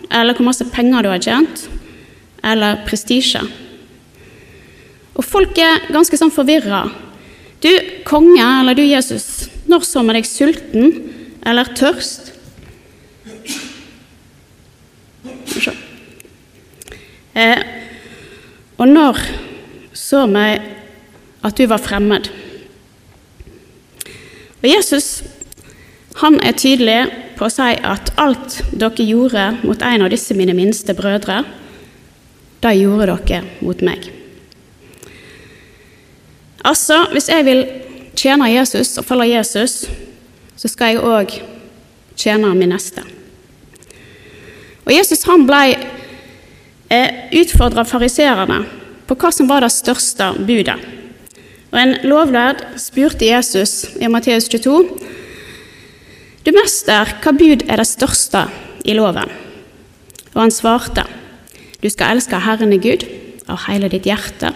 eller 0.07 0.33
hvor 0.33 0.47
masse 0.47 0.63
penger 0.71 1.03
du 1.03 1.09
har 1.09 1.19
tjent, 1.19 1.65
eller 2.41 2.79
prestisje. 2.87 3.41
Og 5.15 5.25
folk 5.25 5.59
er 5.59 5.91
ganske 5.91 6.15
sånn 6.15 6.31
forvirra. 6.31 6.85
Du 7.59 7.71
konge, 8.07 8.39
eller 8.39 8.73
du 8.73 8.85
Jesus, 8.87 9.49
når 9.67 9.83
så 9.83 10.01
med 10.01 10.15
deg 10.15 10.31
sulten 10.31 11.11
eller 11.43 11.75
tørst? 11.75 12.31
Eh, 17.35 17.61
og 18.79 18.87
når 18.87 19.19
så 19.95 20.23
meg 20.27 20.63
at 21.45 21.57
du 21.57 21.65
var 21.69 21.83
fremmed? 21.83 22.29
Og 24.63 24.67
Jesus 24.69 25.23
han 26.21 26.39
er 26.39 26.55
tydelig 26.55 26.99
på 27.35 27.47
å 27.47 27.51
si 27.51 27.73
at 27.75 28.13
alt 28.21 28.61
dere 28.71 29.03
gjorde 29.03 29.49
mot 29.65 29.81
en 29.83 30.05
av 30.05 30.11
disse 30.13 30.35
mine 30.37 30.55
minste 30.55 30.95
brødre, 30.95 31.41
det 32.63 32.71
gjorde 32.79 33.17
dere 33.27 33.41
mot 33.59 33.81
meg. 33.83 34.07
Altså, 36.65 37.03
hvis 37.11 37.27
jeg 37.29 37.45
vil 37.45 37.65
tjene 38.17 38.47
Jesus 38.53 38.95
og 38.97 39.05
følge 39.05 39.35
Jesus, 39.35 39.83
så 40.55 40.71
skal 40.71 40.95
jeg 40.95 41.03
òg 41.03 41.35
tjene 42.15 42.53
min 42.55 42.71
neste. 42.71 43.03
Og 44.85 44.93
Jesus 44.95 45.27
han 45.27 45.43
ble 45.45 45.75
eh, 46.95 47.39
utfordra 47.41 47.85
fariserene 47.87 48.63
på 49.05 49.17
hva 49.19 49.31
som 49.35 49.49
var 49.51 49.65
det 49.65 49.73
største 49.75 50.31
budet. 50.47 50.79
Og 51.73 51.79
En 51.81 51.95
lovlærd 52.07 52.63
spurte 52.79 53.27
Jesus 53.27 53.83
i 53.99 54.07
Matteus 54.07 54.47
22 54.49 54.79
du 56.45 56.51
mester, 56.53 57.09
hva 57.23 57.31
bud 57.33 57.63
er 57.65 57.81
det 57.81 57.87
største 57.89 58.43
i 58.85 58.93
loven? 58.93 59.31
Og 60.35 60.43
han 60.43 60.51
svarte, 60.53 61.01
du 61.81 61.87
skal 61.89 62.13
elske 62.13 62.37
Herren 62.37 62.75
i 62.75 62.77
Gud 62.77 63.01
av 63.49 63.63
hele 63.65 63.89
ditt 63.89 64.05
hjerte, 64.05 64.51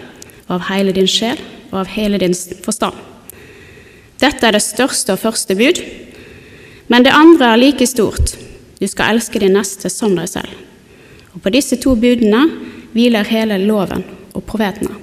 og 0.46 0.60
av 0.60 0.68
hele 0.68 0.94
din 0.94 1.10
sjel 1.10 1.40
og 1.72 1.80
av 1.82 1.90
hele 1.90 2.20
din 2.22 2.36
forstand. 2.62 2.94
Dette 4.22 4.46
er 4.46 4.54
det 4.54 4.62
største 4.62 5.16
og 5.16 5.22
første 5.24 5.56
bud, 5.58 5.82
men 6.94 7.02
det 7.02 7.16
andre 7.16 7.56
er 7.56 7.62
like 7.64 7.90
stort. 7.90 8.36
Du 8.78 8.86
skal 8.86 9.16
elske 9.16 9.42
din 9.42 9.58
neste 9.58 9.90
som 9.90 10.14
deg 10.14 10.30
selv. 10.30 10.69
Og 11.34 11.42
på 11.44 11.52
disse 11.54 11.78
to 11.80 11.94
budene 11.98 12.42
hviler 12.94 13.28
hele 13.30 13.60
loven 13.62 14.02
og 14.34 14.44
profetene. 14.46 14.96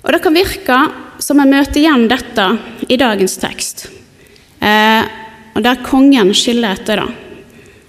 Og 0.00 0.12
Det 0.12 0.22
kan 0.24 0.34
virke 0.34 0.78
som 1.20 1.38
jeg 1.42 1.52
møter 1.52 1.80
igjen 1.82 2.08
dette 2.08 2.46
i 2.88 2.96
dagens 2.96 3.36
tekst, 3.36 3.90
eh, 4.64 5.04
og 5.54 5.62
der 5.62 5.82
kongen 5.84 6.32
skiller 6.34 6.72
etter 6.72 7.02
det. 7.02 7.10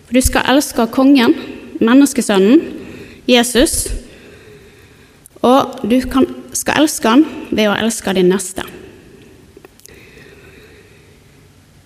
For 0.05 0.19
du 0.19 0.21
skal 0.21 0.49
elske 0.51 0.85
kongen, 0.91 1.33
menneskesønnen, 1.79 2.59
Jesus, 3.31 3.87
og 5.41 5.79
du 5.87 5.97
kan, 6.11 6.27
skal 6.53 6.83
elske 6.83 7.07
han 7.07 7.23
ved 7.49 7.71
å 7.71 7.77
elske 7.79 8.13
din 8.17 8.29
neste. 8.29 8.65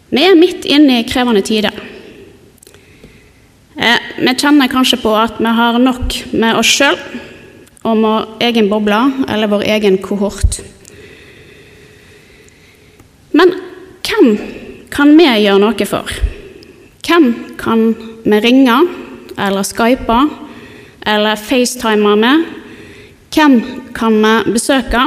Vi 0.10 0.24
er 0.24 0.40
midt 0.40 0.66
inne 0.66 1.02
i 1.02 1.08
krevende 1.08 1.44
tider. 1.46 1.76
Eh, 3.76 4.00
vi 4.18 4.34
kjenner 4.40 4.72
kanskje 4.72 5.02
på 5.02 5.12
at 5.20 5.40
vi 5.40 5.52
har 5.52 5.76
nok 5.80 6.14
med 6.32 6.56
oss 6.56 6.70
sjøl 6.78 6.96
og 7.86 8.04
vår 8.06 8.28
egen 8.48 8.70
boble 8.72 9.00
eller 9.28 9.52
vår 9.52 9.66
egen 9.76 9.98
kohort. 10.00 10.62
Men 13.36 13.52
hvem 14.08 14.38
kan 14.94 15.12
vi 15.18 15.28
gjøre 15.28 15.60
noe 15.60 15.88
for? 15.90 16.14
Hvem 17.06 17.28
kan 17.60 17.90
vi 18.24 18.40
ringe 18.46 18.78
eller 19.36 19.68
skype 19.68 20.20
eller 21.06 21.36
facetime 21.36 22.16
med? 22.16 22.46
Hvem 23.36 23.60
kan 23.94 24.16
vi 24.24 24.56
besøke? 24.56 25.04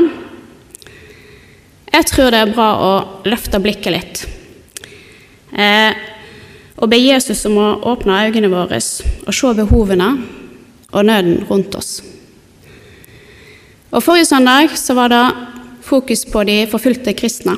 Jeg 1.88 2.04
tror 2.12 2.30
det 2.30 2.44
er 2.44 2.52
bra 2.52 2.68
å 2.84 2.92
løfte 3.24 3.62
blikket 3.64 3.94
litt. 3.94 4.22
Eh, 5.56 5.96
og 6.78 6.90
be 6.90 6.98
Jesus 7.00 7.44
om 7.48 7.58
å 7.58 7.68
åpne 7.90 8.20
øynene 8.28 8.50
våre 8.52 8.78
og 8.78 9.34
se 9.34 9.50
behovene 9.58 10.12
og 10.92 11.04
nøden 11.04 11.42
rundt 11.50 11.74
oss. 11.78 11.98
Og 13.90 14.04
Forrige 14.04 14.28
søndag 14.28 14.76
så 14.76 14.94
var 14.94 15.10
det 15.12 15.24
fokus 15.82 16.24
på 16.28 16.44
de 16.44 16.60
forfulgte 16.70 17.14
kristne. 17.16 17.56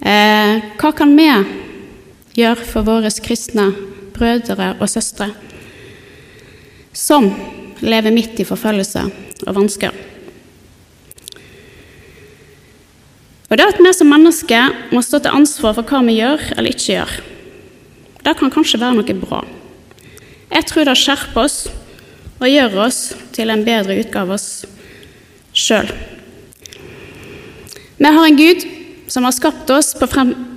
Eh, 0.00 0.62
hva 0.78 0.92
kan 0.94 1.14
vi 1.16 1.28
gjøre 2.36 2.66
for 2.68 2.86
våre 2.86 3.10
kristne 3.24 3.70
brødre 4.16 4.74
og 4.76 4.90
søstre 4.92 5.32
som 6.96 7.26
lever 7.80 8.14
midt 8.14 8.38
i 8.40 8.46
forfølgelse 8.48 9.06
og 9.46 9.56
vansker? 9.56 10.15
Og 13.46 13.58
det 13.58 13.66
at 13.68 13.78
vi 13.78 13.92
som 13.94 14.10
mennesker 14.10 14.74
må 14.90 15.02
stå 15.04 15.20
til 15.22 15.36
ansvar 15.38 15.76
for 15.76 15.86
hva 15.86 16.02
vi 16.06 16.18
gjør 16.18 16.42
eller 16.56 16.72
ikke 16.72 16.96
gjør, 16.96 17.12
det 18.26 18.34
kan 18.40 18.50
kanskje 18.50 18.80
være 18.82 18.98
noe 18.98 19.18
bra. 19.20 19.44
Jeg 20.50 20.66
tror 20.66 20.88
det 20.88 20.96
skjerper 20.98 21.44
oss 21.44 21.58
og 22.40 22.48
gjør 22.50 22.74
oss 22.86 23.00
til 23.36 23.52
en 23.52 23.62
bedre 23.66 23.98
utgave 24.00 24.34
av 24.34 24.34
oss 24.36 24.48
sjøl. 25.56 25.88
Vi 27.96 28.10
har 28.12 28.26
en 28.26 28.36
Gud 28.38 28.66
som 29.08 29.24
har 29.24 29.34
skapt 29.34 29.70
oss 29.70 29.94
på 29.96 30.08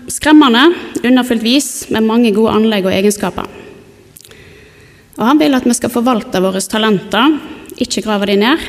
skremmende, 0.10 0.65
underfullt 1.06 1.45
vis 1.45 1.69
med 1.93 2.08
mange 2.08 2.34
gode 2.36 2.58
anlegg 2.58 2.89
og 2.89 2.95
egenskaper. 2.95 3.45
Og 5.19 5.23
han 5.28 5.39
vil 5.39 5.56
at 5.56 5.67
vi 5.67 5.75
skal 5.78 5.93
forvalte 5.93 6.41
våre 6.41 6.62
talenter, 6.63 7.38
ikke 7.80 8.04
grave 8.04 8.28
dem 8.32 8.41
ned. 8.43 8.65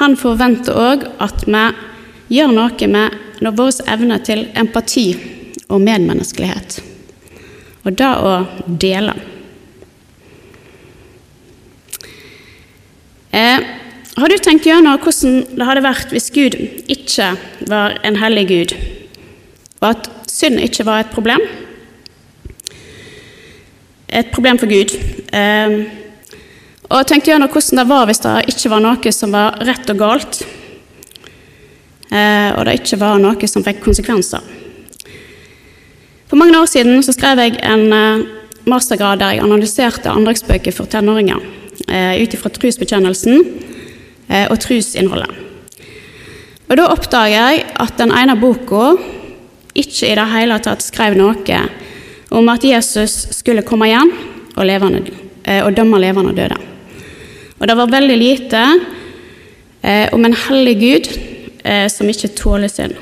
Han 0.00 0.16
forventer 0.16 0.78
òg 0.78 1.06
at 1.20 1.44
vi 1.44 1.64
gjør 2.30 2.54
noe 2.54 2.88
med 2.90 3.50
vår 3.58 3.82
evne 3.90 4.20
til 4.26 4.46
empati 4.58 5.08
og 5.70 5.82
medmenneskelighet. 5.82 6.80
Og 7.84 7.96
det 7.96 8.08
å 8.08 8.32
dele. 8.80 9.14
Eh, 13.30 13.62
har 14.20 14.28
du 14.28 14.36
tenkt 14.42 14.66
gjennom 14.66 14.98
hvordan 15.00 15.44
det 15.54 15.66
hadde 15.68 15.84
vært 15.86 16.12
hvis 16.12 16.32
Gud 16.34 16.56
ikke 16.90 17.30
var 17.70 17.94
en 18.04 18.18
hellig 18.20 18.46
Gud, 18.50 18.74
og 19.80 19.86
at 19.92 20.10
synd 20.28 20.60
ikke 20.60 20.84
var 20.88 21.04
et 21.04 21.14
problem? 21.14 21.42
Et 24.10 24.26
problem 24.34 24.58
for 24.58 24.66
Gud. 24.68 24.92
Eh, 25.32 25.78
og 26.90 27.06
tenkt 27.06 27.30
gjennom 27.30 27.48
hvordan 27.48 27.80
det 27.80 27.88
var 27.88 28.08
hvis 28.10 28.22
det 28.26 28.34
ikke 28.50 28.72
var 28.74 28.82
noe 28.82 29.14
som 29.14 29.32
var 29.32 29.60
rett 29.62 29.92
og 29.94 30.02
galt, 30.02 30.42
og 32.10 32.64
det 32.66 32.80
ikke 32.80 32.98
var 32.98 33.20
noe 33.22 33.46
som 33.46 33.62
fikk 33.62 33.84
konsekvenser. 33.84 34.42
For 36.30 36.38
mange 36.38 36.54
år 36.54 36.68
siden 36.70 37.02
skrev 37.02 37.40
jeg 37.42 37.56
en 37.66 37.88
eh, 37.90 38.20
mastergrad 38.70 39.18
der 39.18 39.32
jeg 39.34 39.42
analyserte 39.42 40.12
andagsbøker 40.12 40.70
for 40.70 40.86
tenåringer 40.86 41.40
eh, 41.90 42.20
ut 42.22 42.36
ifra 42.36 42.52
trosbekjennelsen 42.54 43.40
eh, 44.28 44.44
og 44.46 44.60
trusinnholdet. 44.62 45.32
Og 46.70 46.76
Da 46.78 46.84
oppdager 46.86 47.34
jeg 47.34 47.64
at 47.82 47.98
den 47.98 48.14
ene 48.14 48.36
boka 48.38 48.92
ikke 49.74 50.06
i 50.06 50.14
det 50.14 50.28
hele 50.30 50.60
tatt 50.62 50.86
skrev 50.86 51.16
noe 51.18 51.62
om 52.30 52.52
at 52.52 52.62
Jesus 52.62 53.34
skulle 53.34 53.66
komme 53.66 53.88
igjen 53.90 54.12
og, 54.54 54.62
levende, 54.70 55.02
og 55.64 55.74
dømme 55.74 55.98
levende 55.98 56.30
og 56.30 56.38
døde. 56.38 56.60
Og 57.58 57.66
det 57.66 57.76
var 57.80 57.90
veldig 57.90 58.18
lite 58.18 58.62
om 60.14 60.24
en 60.26 60.38
hellig 60.46 60.76
Gud 60.78 61.10
som 61.92 62.08
ikke 62.08 62.30
tåler 62.38 62.70
synd. 62.72 62.94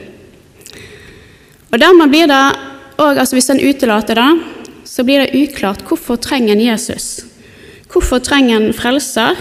Og 1.69 1.79
dermed 1.79 2.11
blir 2.11 2.27
det 2.31 2.43
og 2.99 3.15
altså 3.15 3.37
Hvis 3.37 3.51
en 3.53 3.63
utelater 3.63 4.19
det, 4.19 4.31
så 4.89 5.05
blir 5.07 5.23
det 5.23 5.39
uklart 5.39 5.85
hvorfor 5.87 6.19
trenger 6.19 6.57
en 6.57 6.65
Jesus. 6.65 7.21
Hvorfor 7.93 8.19
trenger 8.19 8.57
en 8.57 8.75
frelser? 8.75 9.39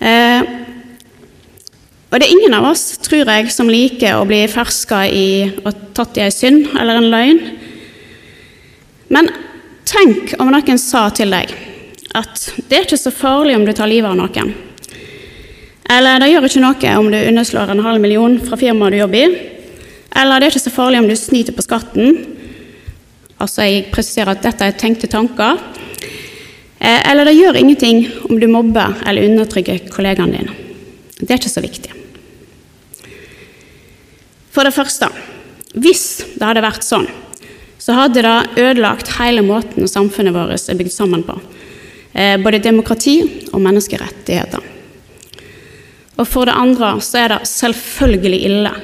Eh, 0.00 0.42
og 2.10 2.20
det 2.20 2.26
er 2.26 2.34
ingen 2.34 2.54
av 2.54 2.66
oss, 2.68 2.98
tror 3.02 3.24
jeg, 3.24 3.48
som 3.50 3.70
liker 3.72 4.18
å 4.18 4.26
bli 4.28 4.42
ferska 4.50 5.06
i 5.08 5.28
og 5.64 5.72
tatt 5.96 6.20
i 6.20 6.26
ei 6.26 6.34
synd 6.34 6.76
eller 6.76 7.00
en 7.00 7.08
løgn. 7.14 7.40
Men 9.16 9.32
tenk 9.88 10.36
om 10.42 10.52
noen 10.52 10.80
sa 10.82 11.08
til 11.16 11.32
deg 11.32 11.54
at 12.16 12.46
det 12.68 12.76
er 12.76 12.86
ikke 12.86 13.00
så 13.00 13.12
farlig 13.14 13.56
om 13.56 13.64
du 13.66 13.72
tar 13.76 13.90
livet 13.90 14.12
av 14.12 14.20
noen. 14.20 14.52
Eller 15.90 16.18
det 16.20 16.32
gjør 16.32 16.48
ikke 16.48 16.62
noe 16.64 16.94
om 16.98 17.10
du 17.12 17.18
underslår 17.20 17.70
en 17.70 17.84
halv 17.84 18.02
million 18.02 18.38
fra 18.42 18.58
firmaet 18.58 18.96
du 18.96 19.00
jobber 19.00 19.22
i. 19.22 19.52
Eller 20.16 20.40
det 20.40 20.48
er 20.48 20.54
ikke 20.54 20.64
så 20.64 20.74
farlig 20.74 21.02
om 21.02 21.08
du 21.08 21.16
snyter 21.18 21.54
på 21.54 21.64
skatten. 21.64 22.16
Altså, 23.36 23.66
jeg 23.66 23.88
presiserer 23.92 24.32
at 24.32 24.42
dette 24.44 24.66
er 24.66 24.78
tenkte 24.80 25.10
tanker. 25.12 25.60
Eh, 26.78 27.10
eller 27.10 27.28
det 27.28 27.36
gjør 27.36 27.58
ingenting 27.60 28.06
om 28.30 28.40
du 28.40 28.48
mobber 28.50 28.96
eller 29.06 29.28
undertrykker 29.28 29.86
kollegaene 29.92 30.40
dine. 30.40 30.56
Det 31.20 31.30
er 31.30 31.40
ikke 31.40 31.52
så 31.52 31.64
viktig. 31.64 31.92
For 34.52 34.64
det 34.64 34.72
første, 34.72 35.10
hvis 35.76 36.06
det 36.36 36.44
hadde 36.48 36.64
vært 36.64 36.84
sånn, 36.84 37.06
så 37.78 37.94
hadde 37.94 38.24
det 38.24 38.62
ødelagt 38.62 39.12
hele 39.18 39.44
måten 39.44 39.88
samfunnet 39.88 40.34
vårt 40.34 40.70
er 40.72 40.78
bygd 40.78 40.94
sammen 40.94 41.22
på. 41.26 41.36
Eh, 42.16 42.38
både 42.40 42.62
demokrati 42.64 43.18
og 43.52 43.60
menneskerettigheter. 43.60 44.75
Og 46.16 46.28
for 46.28 46.48
det 46.48 46.56
andre 46.56 46.94
så 47.04 47.24
er 47.24 47.34
det 47.34 47.48
selvfølgelig 47.50 48.44
ille 48.48 48.74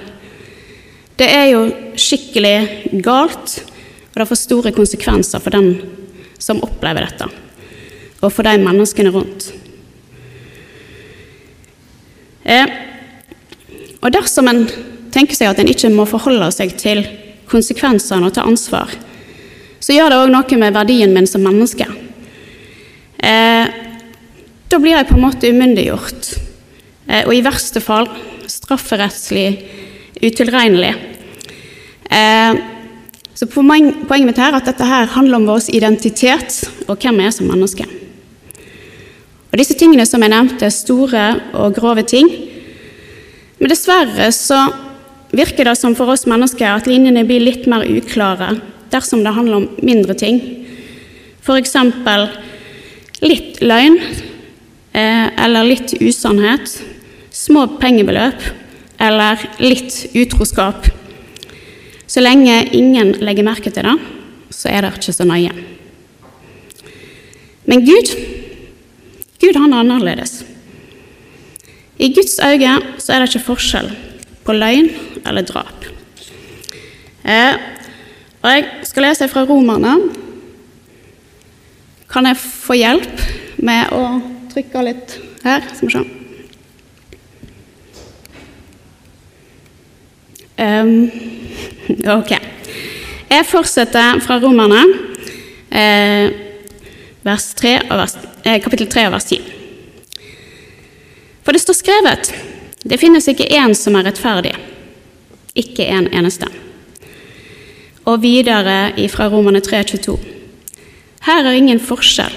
det 1.20 1.28
er 1.28 1.50
jo 1.52 1.66
skikkelig 2.00 3.02
galt, 3.04 3.58
og 4.12 4.16
det 4.18 4.28
får 4.30 4.40
store 4.40 4.72
konsekvenser 4.74 5.42
for 5.42 5.54
den 5.54 5.74
som 6.42 6.62
opplever 6.64 7.04
dette, 7.04 7.28
og 8.22 8.32
for 8.32 8.46
de 8.46 8.56
menneskene 8.58 9.12
rundt. 9.14 9.50
Eh, 12.42 12.66
og 14.02 14.10
dersom 14.10 14.50
en 14.50 14.64
tenker 15.14 15.36
seg 15.38 15.52
at 15.52 15.60
en 15.62 15.70
ikke 15.70 15.92
må 15.94 16.08
forholde 16.10 16.48
seg 16.54 16.74
til 16.80 17.04
konsekvensene 17.50 18.26
og 18.26 18.34
ta 18.34 18.46
ansvar, 18.48 18.90
så 19.82 19.94
gjør 19.94 20.10
det 20.10 20.20
òg 20.24 20.32
noe 20.32 20.58
med 20.58 20.74
verdien 20.74 21.12
min 21.14 21.28
som 21.28 21.44
menneske. 21.44 21.86
Eh, 23.22 23.78
da 24.72 24.80
blir 24.80 24.96
jeg 24.96 25.10
på 25.10 25.18
en 25.20 25.26
måte 25.28 25.52
umyndiggjort, 25.52 26.32
og 27.26 27.32
i 27.34 27.42
verste 27.44 27.80
fall 27.82 28.06
strafferettslig 28.50 29.46
utilregnelig. 30.22 30.92
Eh, 32.12 32.60
så 33.34 33.48
Poenget 33.48 34.26
mitt 34.28 34.38
er 34.38 34.54
at 34.54 34.68
dette 34.68 34.86
her 34.86 35.08
handler 35.16 35.40
om 35.40 35.48
vår 35.48 35.70
identitet 35.74 36.62
og 36.86 37.00
hvem 37.00 37.18
vi 37.18 37.26
er 37.26 37.34
som 37.34 37.48
mennesker. 37.50 37.88
Og 39.52 39.58
Disse 39.60 39.76
tingene 39.76 40.06
som 40.08 40.22
jeg 40.22 40.32
nevnte, 40.32 40.64
er 40.64 40.72
store 40.72 41.24
og 41.58 41.74
grove 41.76 42.04
ting. 42.08 42.28
Men 43.58 43.72
dessverre 43.72 44.30
så 44.32 44.60
virker 45.32 45.68
det 45.68 45.76
som 45.80 45.96
for 45.96 46.12
oss 46.12 46.26
mennesker 46.28 46.68
at 46.68 46.88
linjene 46.88 47.24
blir 47.28 47.42
litt 47.42 47.66
mer 47.68 47.84
uklare 47.88 48.54
dersom 48.92 49.24
det 49.24 49.34
handler 49.34 49.62
om 49.62 49.68
mindre 49.84 50.16
ting. 50.16 50.40
F.eks. 51.42 51.76
litt 53.24 53.60
løgn 53.64 53.98
eh, 53.98 55.28
eller 55.44 55.68
litt 55.68 55.96
usannhet, 56.00 56.76
små 57.42 57.66
pengebeløp 57.82 58.44
eller 59.02 59.40
litt 59.62 60.14
utroskap. 60.14 60.86
Så 62.06 62.22
lenge 62.22 62.60
ingen 62.76 63.14
legger 63.24 63.46
merke 63.46 63.72
til 63.72 63.86
det, 63.88 63.96
så 64.52 64.70
er 64.70 64.84
det 64.84 64.94
ikke 64.98 65.14
så 65.16 65.26
nøye. 65.26 65.52
Men 67.66 67.84
Gud, 67.86 68.14
Gud 69.40 69.58
han 69.58 69.72
er 69.72 69.82
annerledes. 69.82 70.42
I 71.98 72.10
Guds 72.14 72.38
øyne 72.42 72.78
så 72.98 73.14
er 73.14 73.22
det 73.22 73.30
ikke 73.30 73.46
forskjell 73.52 73.90
på 74.42 74.56
løgn 74.56 74.90
eller 75.26 75.46
drap. 75.46 75.86
Eh, 77.22 77.54
og 78.42 78.50
Jeg 78.50 78.66
skal 78.88 79.06
lese 79.06 79.28
fra 79.30 79.44
Romerne. 79.46 79.94
Kan 82.10 82.26
jeg 82.26 82.36
få 82.42 82.74
hjelp 82.76 83.22
med 83.62 83.94
å 83.94 84.02
trykke 84.52 84.82
litt 84.90 85.14
her? 85.46 85.62
Skal 85.72 85.88
vi 85.88 85.94
se. 85.94 86.21
Um, 90.62 91.10
ok. 92.06 92.36
Jeg 93.32 93.46
fortsetter 93.48 94.20
fra 94.22 94.36
Romerne, 94.38 94.82
eh, 95.70 96.30
vers 97.24 97.54
3 97.54 97.72
vers, 97.98 98.16
eh, 98.44 98.60
kapittel 98.62 98.86
3 98.86 99.06
og 99.06 99.12
vers 99.12 99.24
10. 99.24 99.40
For 101.42 101.52
det 101.52 101.62
står 101.64 101.74
skrevet 101.80 102.32
det 102.84 102.98
finnes 102.98 103.26
ikke 103.30 103.46
én 103.46 103.74
som 103.74 103.96
er 103.96 104.04
rettferdig, 104.10 104.54
ikke 105.54 105.86
en 105.86 106.08
eneste. 106.12 106.46
Og 108.06 108.22
videre 108.22 108.92
fra 109.08 109.28
Romerne 109.30 109.60
3,22. 109.60 110.18
Her 111.22 111.46
er 111.46 111.52
ingen 111.52 111.80
forskjell, 111.80 112.34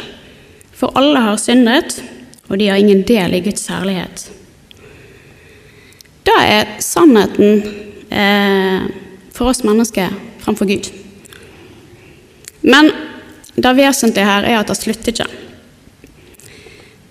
for 0.71 0.93
alle 0.95 1.19
har 1.19 1.37
syndet, 1.37 2.01
og 2.49 2.59
de 2.59 2.67
har 2.67 2.77
ingen 2.77 3.01
del 3.01 3.33
i 3.33 3.41
Guds 3.41 3.67
herlighet. 3.67 4.29
Da 6.25 6.37
er 6.45 6.77
sannheten 6.79 7.63
for 9.35 9.51
oss 9.51 9.63
mennesker 9.67 10.13
framfor 10.39 10.69
Gud. 10.69 10.87
Men 12.61 12.91
det 13.55 13.73
vesentlige 13.77 14.27
her 14.27 14.47
er 14.47 14.59
at 14.59 14.71
det 14.71 14.77
slutter 14.79 15.11
ikke. 15.11 15.27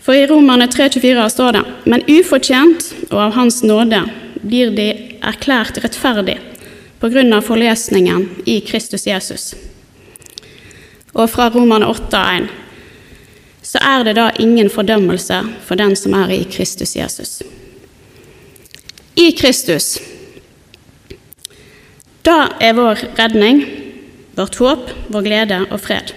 For 0.05 0.17
i 0.17 0.27
Romerne 0.29 0.67
3,24 0.69 1.29
står 1.33 1.57
det 1.57 1.62
men 1.88 2.05
ufortjent 2.12 2.90
og 3.11 3.21
av 3.29 3.37
Hans 3.38 3.62
nåde 3.64 4.03
blir 4.43 4.75
de 4.77 4.88
erklært 5.25 5.81
rettferdig 5.81 6.37
på 7.01 7.09
grunn 7.12 7.33
av 7.33 7.47
forlesningen 7.47 8.27
i 8.45 8.59
Kristus 8.64 9.07
Jesus. 9.09 9.55
Og 11.14 11.31
fra 11.31 11.49
Romerne 11.55 11.88
8,1 11.88 12.51
så 13.64 13.81
er 13.81 14.05
det 14.05 14.17
da 14.19 14.29
ingen 14.40 14.69
fordømmelse 14.71 15.40
for 15.64 15.81
den 15.81 15.97
som 15.97 16.17
er 16.19 16.35
i 16.37 16.43
Kristus 16.45 16.97
Jesus. 16.97 17.38
I 19.17 19.31
Kristus. 19.33 19.97
Da 22.25 22.49
er 22.61 22.73
vår 22.77 23.03
redning, 23.19 23.61
vårt 24.37 24.57
håp, 24.57 24.89
vår 25.13 25.27
glede 25.27 25.59
og 25.69 25.81
fred. 25.85 26.15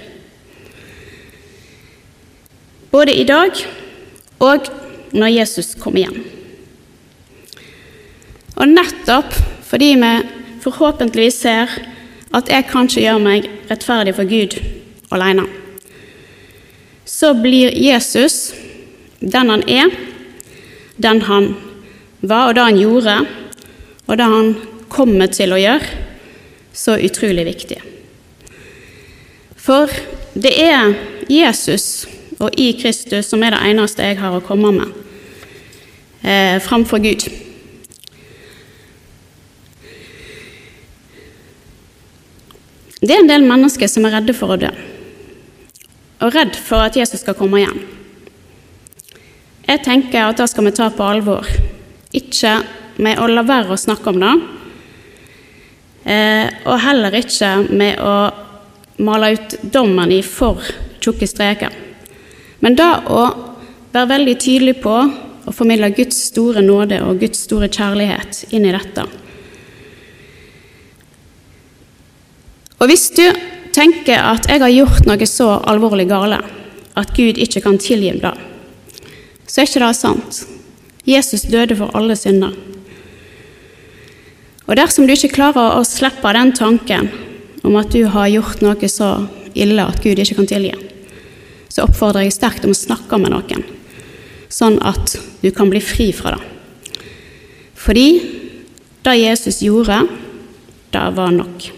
Både 2.91 3.13
i 3.13 3.26
dag 3.28 3.52
og 4.39 4.70
når 5.12 5.34
Jesus 5.36 5.74
kommer 5.76 6.06
igjen. 6.06 6.24
Og 8.56 8.72
nettopp 8.72 9.36
fordi 9.67 9.91
vi 10.00 10.12
forhåpentligvis 10.63 11.41
ser 11.43 11.76
at 12.36 12.50
jeg 12.52 12.70
kanskje 12.72 13.04
gjør 13.04 13.20
meg 13.24 13.50
rettferdig 13.70 14.15
for 14.15 14.30
Gud 14.30 14.56
alene, 15.12 15.43
så 17.08 17.34
blir 17.36 17.76
Jesus 17.76 18.54
den 19.20 19.52
han 19.52 19.63
er, 19.67 19.91
den 20.98 21.22
han 21.28 21.54
var, 22.22 22.50
og 22.50 22.56
det 22.56 22.65
han 22.65 22.80
gjorde, 22.80 23.15
og 24.08 24.17
det 24.17 24.28
han 24.32 24.52
kommer 24.91 25.32
til 25.34 25.54
å 25.54 25.60
gjøre, 25.62 26.06
så 26.78 26.97
utrolig 27.02 27.45
viktig. 27.47 27.80
For 29.58 29.91
det 30.38 30.54
er 30.62 30.93
Jesus 31.32 32.06
og 32.38 32.54
i 32.60 32.69
Kristus 32.78 33.32
som 33.32 33.41
er 33.43 33.56
det 33.56 33.63
eneste 33.71 34.06
jeg 34.06 34.19
har 34.21 34.36
å 34.38 34.43
komme 34.45 34.71
med 34.76 34.93
eh, 36.21 36.58
framfor 36.63 37.02
Gud. 37.04 37.26
Det 42.97 43.13
er 43.13 43.21
en 43.21 43.30
del 43.30 43.45
mennesker 43.45 43.89
som 43.89 44.06
er 44.08 44.17
redde 44.17 44.34
for 44.38 44.56
å 44.56 44.60
dø, 44.62 44.71
og 46.26 46.34
redd 46.34 46.56
for 46.58 46.88
at 46.88 46.97
Jesus 46.97 47.21
skal 47.21 47.38
komme 47.38 47.62
igjen. 47.62 47.84
Jeg 49.67 49.84
tenker 49.86 50.23
at 50.23 50.39
det 50.39 50.47
skal 50.50 50.65
vi 50.65 50.73
ta 50.76 50.88
på 50.93 51.06
alvor, 51.06 51.45
ikke 52.15 52.60
med 53.04 53.19
å 53.21 53.28
la 53.30 53.43
være 53.45 53.76
å 53.76 53.80
snakke 53.80 54.13
om 54.13 54.21
det, 54.23 54.34
og 56.08 56.78
heller 56.80 57.15
ikke 57.20 57.50
med 57.67 58.00
å 58.00 58.15
male 59.04 59.34
ut 59.36 59.56
dommen 59.74 60.12
i 60.15 60.22
for 60.24 60.63
tjukke 61.04 61.28
streker. 61.28 61.74
Men 62.63 62.78
da 62.80 62.89
å 63.12 63.24
være 63.91 64.10
veldig 64.13 64.36
tydelig 64.39 64.78
på 64.84 64.96
å 65.48 65.54
formidle 65.56 65.91
Guds 65.96 66.20
store 66.30 66.63
nåde 66.63 67.00
og 67.06 67.22
Guds 67.22 67.43
store 67.48 67.70
kjærlighet 67.72 68.46
inn 68.56 68.67
i 68.67 68.74
dette. 68.76 69.06
Og 72.78 72.91
hvis 72.91 73.08
du 73.15 73.26
tenker 73.74 74.22
at 74.22 74.50
jeg 74.50 74.62
har 74.62 74.74
gjort 74.74 75.08
noe 75.10 75.30
så 75.30 75.50
alvorlig 75.70 76.08
gale 76.10 76.41
at 76.98 77.13
Gud 77.17 77.39
ikke 77.41 77.63
kan 77.65 77.78
tilgi 77.82 78.15
det, 78.22 78.34
så 79.48 79.62
er 79.62 79.70
ikke 79.70 79.84
det 79.86 79.93
sant. 79.98 80.41
Jesus 81.08 81.46
døde 81.48 81.78
for 81.80 81.93
alle 81.98 82.17
synder. 82.20 82.54
Og 84.67 84.75
dersom 84.75 85.08
du 85.08 85.13
ikke 85.15 85.32
klarer 85.38 85.77
å 85.77 85.86
slippe 85.88 86.34
den 86.36 86.51
tanken 86.56 87.08
om 87.63 87.77
at 87.80 87.91
du 87.95 88.03
har 88.12 88.27
gjort 88.32 88.63
noe 88.63 88.89
så 88.91 89.13
ille 89.58 89.84
at 89.88 90.03
Gud 90.03 90.19
ikke 90.19 90.41
kan 90.41 90.49
tilgi, 90.49 90.75
så 91.71 91.86
oppfordrer 91.88 92.27
jeg 92.27 92.36
sterkt 92.36 92.67
om 92.67 92.75
å 92.75 92.77
snakke 92.77 93.19
med 93.21 93.34
noen, 93.34 93.63
sånn 94.51 94.77
at 94.86 95.15
du 95.41 95.49
kan 95.56 95.71
bli 95.71 95.82
fri 95.84 96.12
fra 96.15 96.36
det. 96.36 96.43
Fordi 97.77 98.08
det 99.06 99.15
Jesus 99.21 99.62
gjorde, 99.63 100.01
det 100.91 101.03
var 101.15 101.32
nok. 101.32 101.69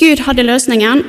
Gud 0.00 0.22
hadde 0.24 0.44
løsningen. 0.44 1.02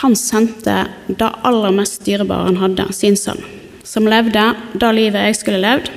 Han 0.00 0.14
sendte 0.18 0.84
det 1.08 1.30
aller 1.46 1.74
mest 1.74 2.04
dyrebare 2.06 2.46
han 2.50 2.60
hadde, 2.60 2.86
sin 2.94 3.18
sønn, 3.18 3.40
som 3.82 4.06
levde 4.06 4.52
det 4.78 4.90
livet 4.94 5.30
jeg 5.30 5.38
skulle 5.40 5.62
levd, 5.64 5.90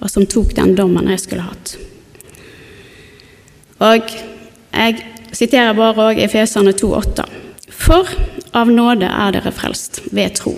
og 0.00 0.10
som 0.10 0.26
tok 0.26 0.54
den 0.56 0.74
dommen 0.78 1.10
jeg 1.12 1.22
skulle 1.22 1.46
hatt. 1.46 1.76
Og 3.84 4.14
jeg 4.74 5.04
siterer 5.34 5.76
bare 5.76 6.10
òg 6.10 6.22
Efesane 6.24 6.74
2,8. 6.76 7.26
For 7.70 8.08
av 8.54 8.70
nåde 8.70 9.08
er 9.10 9.34
dere 9.34 9.52
frelst 9.54 10.02
ved 10.14 10.38
tro. 10.38 10.54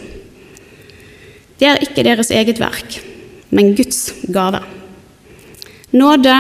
Det 1.57 1.69
er 1.69 1.83
ikke 1.83 2.05
deres 2.05 2.31
eget 2.31 2.61
verk, 2.61 2.99
men 3.51 3.75
Guds 3.77 4.11
gave. 4.29 4.61
Nåde, 5.97 6.35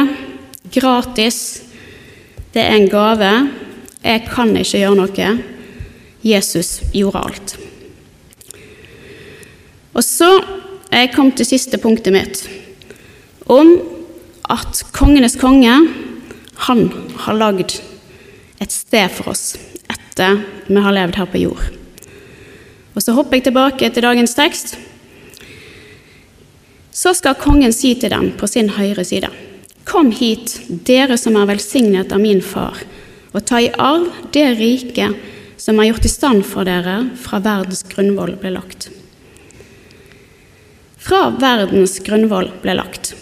gratis, 0.75 1.63
det 2.53 2.63
er 2.63 2.77
en 2.77 2.91
gave 2.93 3.31
jeg 4.07 4.27
kan 4.29 4.53
ikke 4.55 4.83
gjøre 4.83 4.99
noe. 5.01 5.31
Jesus 6.27 6.81
gjorde 6.95 7.23
alt. 7.23 7.55
Og 9.97 10.05
så 10.05 10.29
er 10.91 11.07
jeg 11.07 11.15
kommet 11.15 11.39
til 11.39 11.49
siste 11.49 11.79
punktet 11.81 12.15
mitt, 12.15 12.43
om 13.47 13.73
at 14.51 14.83
kongenes 14.95 15.37
konge, 15.41 15.75
han 16.67 16.83
har 17.25 17.39
lagd 17.39 17.79
et 18.63 18.73
sted 18.73 19.11
for 19.13 19.35
oss 19.35 19.57
etter 19.93 20.41
vi 20.67 20.81
har 20.83 20.95
levd 20.97 21.19
her 21.21 21.31
på 21.31 21.43
jord. 21.45 21.65
Og 22.97 23.05
så 23.05 23.13
hopper 23.17 23.39
jeg 23.39 23.49
tilbake 23.51 23.91
til 23.93 24.07
dagens 24.07 24.35
tekst. 24.35 24.77
Så 26.97 27.13
skal 27.13 27.37
kongen 27.37 27.75
si 27.77 27.93
til 28.01 28.11
dem 28.15 28.31
på 28.41 28.49
sin 28.49 28.73
høyre 28.73 29.05
side.: 29.05 29.29
Kom 29.85 30.11
hit, 30.11 30.57
dere 30.69 31.19
som 31.21 31.37
er 31.37 31.51
velsignet 31.53 32.13
av 32.13 32.21
min 32.21 32.41
far 32.43 32.81
og 33.37 33.45
ta 33.45 33.61
i 33.61 33.69
arv 33.69 34.09
det 34.33 34.47
riket 34.57 35.15
som 35.61 35.79
er 35.79 35.91
gjort 35.91 36.07
i 36.09 36.13
stand 36.13 36.45
for 36.49 36.65
dere 36.65 37.11
fra 37.21 37.41
verdens 37.45 37.85
grunnvoll 37.85 38.33
ble 38.41 38.55
lagt. 38.57 38.89
Fra 40.97 41.29
verdens 41.37 41.99
grunnvoll 42.07 42.49
ble 42.63 42.79
lagt. 42.81 43.13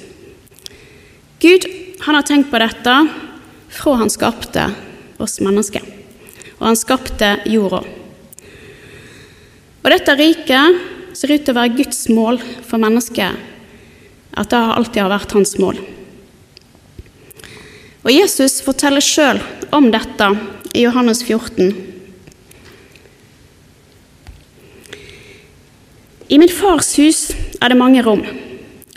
Gud 1.40 1.66
han 2.04 2.14
har 2.14 2.26
tenkt 2.26 2.50
på 2.50 2.60
dette 2.60 2.94
fra 3.74 3.94
han 4.00 4.10
skapte 4.12 4.68
oss 5.22 5.40
mennesker, 5.42 5.82
og 6.58 6.66
han 6.68 6.78
skapte 6.78 7.30
jorda. 7.50 7.82
Og 9.84 9.90
dette 9.92 10.14
riket 10.16 11.16
ser 11.16 11.34
ut 11.34 11.44
til 11.44 11.52
å 11.54 11.58
være 11.58 11.76
Guds 11.78 12.06
mål 12.12 12.40
for 12.64 12.80
mennesket, 12.82 13.34
at 14.34 14.50
det 14.50 14.62
alltid 14.76 15.02
har 15.04 15.12
vært 15.12 15.34
hans 15.36 15.56
mål. 15.60 15.80
Og 18.04 18.12
Jesus 18.12 18.58
forteller 18.64 19.04
sjøl 19.04 19.40
om 19.72 19.88
dette 19.92 20.30
i 20.74 20.84
Johannes 20.84 21.22
14. 21.24 21.72
I 26.28 26.40
min 26.40 26.52
fars 26.52 26.94
hus 26.98 27.28
er 27.60 27.72
det 27.72 27.78
mange 27.80 28.02
rom. 28.04 28.24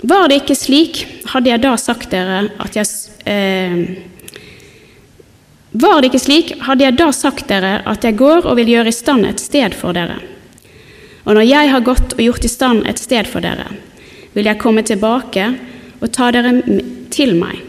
Var 0.02 0.28
det 0.30 0.42
ikke 0.44 0.58
slik, 0.58 1.00
hadde 1.32 1.50
jeg 1.50 1.64
da 1.64 1.74
sagt 1.82 2.12
dere 2.14 2.44
at 2.62 2.76
jeg 2.78 2.86
eh, 3.26 3.78
Var 5.78 6.02
det 6.02 6.12
ikke 6.12 6.22
slik, 6.22 6.54
hadde 6.68 6.86
jeg 6.86 6.98
da 7.00 7.12
sagt 7.14 7.48
dere 7.50 7.80
at 7.86 8.06
jeg 8.06 8.18
går 8.18 8.46
og 8.46 8.58
vil 8.60 8.74
gjøre 8.76 8.94
i 8.94 8.98
stand 8.98 9.26
et 9.26 9.42
sted 9.42 9.76
for 9.78 9.98
dere. 9.98 10.20
Og 11.26 11.36
når 11.36 11.46
jeg 11.46 11.72
har 11.74 11.86
gått 11.86 12.14
og 12.16 12.24
gjort 12.24 12.46
i 12.46 12.52
stand 12.52 12.86
et 12.88 13.02
sted 13.02 13.28
for 13.30 13.44
dere, 13.44 13.68
vil 14.34 14.48
jeg 14.48 14.62
komme 14.62 14.86
tilbake 14.86 15.50
og 15.98 16.14
ta 16.14 16.30
dere 16.32 16.54
til 17.14 17.34
meg 17.38 17.68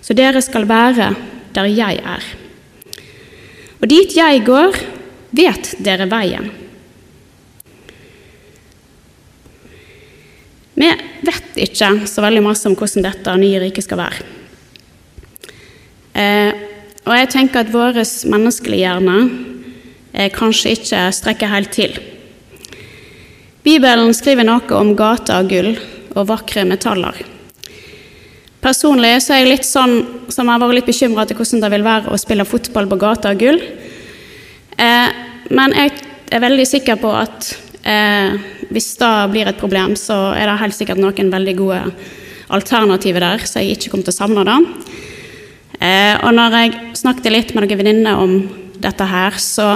så 0.00 0.16
dere 0.16 0.40
skal 0.42 0.64
være 0.66 1.12
der 1.54 1.68
jeg 1.70 2.00
er. 2.02 2.24
Og 3.80 3.88
dit 3.88 4.16
jeg 4.16 4.42
går, 4.46 4.76
vet 5.36 5.74
dere 5.84 6.08
veien. 6.10 6.48
Vi 10.74 10.90
vet 11.26 11.58
ikke 11.66 11.92
så 12.08 12.22
veldig 12.24 12.42
masse 12.44 12.68
om 12.68 12.76
hvordan 12.78 13.06
dette 13.06 13.36
nye 13.40 13.62
riket 13.62 13.86
skal 13.86 14.00
være. 14.00 14.28
Eh, 16.20 16.52
og 17.06 17.16
jeg 17.16 17.30
tenker 17.32 17.64
at 17.64 17.72
vår 17.72 17.98
menneskelige 18.30 18.84
hjerne 18.84 19.16
eh, 20.12 20.30
kanskje 20.34 20.74
ikke 20.76 21.02
strekker 21.16 21.50
helt 21.52 21.72
til. 21.74 21.96
Bibelen 23.64 24.14
skriver 24.16 24.46
noe 24.46 24.78
om 24.78 24.94
gater 24.96 25.40
av 25.40 25.50
gull 25.50 25.74
og 26.16 26.28
vakre 26.30 26.64
metaller. 26.68 27.18
Personlig 28.60 29.14
så 29.24 29.34
er 29.34 29.42
jeg 29.42 29.52
litt 29.54 29.66
sånn 29.66 29.94
som 30.32 30.48
har 30.52 30.60
vært 30.60 30.80
litt 30.80 30.90
bekymra 30.90 31.24
til 31.28 31.38
hvordan 31.38 31.62
det 31.64 31.70
vil 31.72 31.86
være 31.86 32.12
å 32.12 32.20
spille 32.20 32.48
fotball 32.48 32.88
på 32.90 32.98
gata 33.00 33.32
av 33.32 33.40
gull. 33.40 33.60
Eh, 34.76 35.08
men 35.50 35.76
jeg 35.76 35.94
er 36.30 36.44
veldig 36.44 36.66
sikker 36.68 37.00
på 37.00 37.12
at 37.16 37.50
eh, 37.90 38.38
hvis 38.70 38.94
det 39.00 39.12
blir 39.32 39.50
et 39.50 39.60
problem, 39.60 39.96
så 39.98 40.30
er 40.36 40.46
det 40.46 40.60
helt 40.62 40.76
sikkert 40.76 41.02
noen 41.02 41.32
veldig 41.34 41.56
gode 41.58 41.80
alternativer 42.50 43.22
der, 43.22 43.46
så 43.46 43.62
jeg 43.62 43.76
ikke 43.76 43.92
kommer 43.92 44.08
til 44.08 44.14
å 44.14 44.20
savne 44.20 44.46
det. 44.46 44.58
Eh, 45.80 46.14
og 46.26 46.34
når 46.36 46.56
jeg 46.58 46.76
snakket 47.00 47.32
litt 47.32 47.54
med 47.54 47.64
noen 47.64 47.80
venninner 47.80 48.20
om 48.20 48.36
dette 48.80 49.06
her, 49.06 49.36
så, 49.40 49.72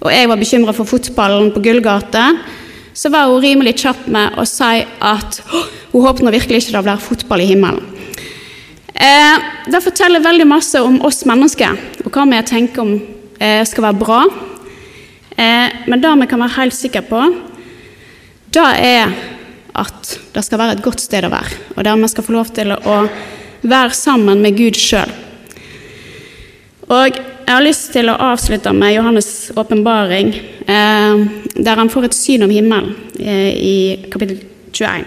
og 0.00 0.10
jeg 0.12 0.30
var 0.30 0.40
bekymra 0.40 0.74
for 0.76 0.88
fotballen 0.88 1.52
på 1.54 1.62
Gullgate, 1.64 2.24
så 2.96 3.10
var 3.12 3.30
hun 3.30 3.42
rimelig 3.42 3.78
kjapp 3.82 4.06
med 4.10 4.38
å 4.40 4.44
si 4.48 4.82
at 4.84 5.40
hun 5.92 6.04
håpet 6.04 6.26
virkelig 6.34 6.64
ikke 6.64 6.76
det 6.76 6.84
blir 6.86 7.02
fotball 7.04 7.44
i 7.44 7.48
himmelen. 7.52 7.86
Eh, 9.00 9.36
det 9.70 9.80
forteller 9.80 10.20
veldig 10.20 10.46
masse 10.48 10.80
om 10.82 10.98
oss 11.06 11.22
mennesker 11.28 11.78
og 12.04 12.10
hva 12.12 12.26
vi 12.28 12.40
tenker 12.44 12.82
om 12.82 12.96
eh, 13.40 13.62
skal 13.64 13.86
være 13.86 14.00
bra. 14.00 14.20
Eh, 15.36 15.86
men 15.86 16.02
det 16.02 16.14
vi 16.22 16.28
kan 16.30 16.42
være 16.42 16.56
helt 16.58 16.76
sikre 16.76 17.02
på, 17.06 17.22
det 18.50 18.70
er 18.82 19.12
at 19.80 20.14
det 20.34 20.42
skal 20.44 20.58
være 20.58 20.78
et 20.78 20.84
godt 20.84 21.02
sted 21.02 21.26
å 21.26 21.32
være, 21.32 21.58
og 21.76 21.84
der 21.86 21.98
vi 22.00 22.10
skal 22.10 22.26
få 22.26 22.34
lov 22.34 22.50
til 22.54 22.72
å 22.74 22.96
være 23.62 23.94
sammen 23.96 24.42
med 24.42 24.56
Gud 24.58 24.78
sjøl. 24.78 25.12
Og 26.90 27.14
jeg 27.14 27.54
har 27.54 27.62
lyst 27.62 27.92
til 27.94 28.10
å 28.10 28.18
avslutte 28.30 28.72
med 28.74 28.96
Johannes' 28.96 29.52
åpenbaring, 29.58 30.34
eh, 30.66 31.22
der 31.54 31.78
han 31.78 31.90
får 31.90 32.08
et 32.08 32.18
syn 32.18 32.42
om 32.46 32.50
himmelen 32.50 32.94
eh, 33.18 33.54
i 33.54 33.76
kapittel 34.10 34.42
21. 34.72 35.06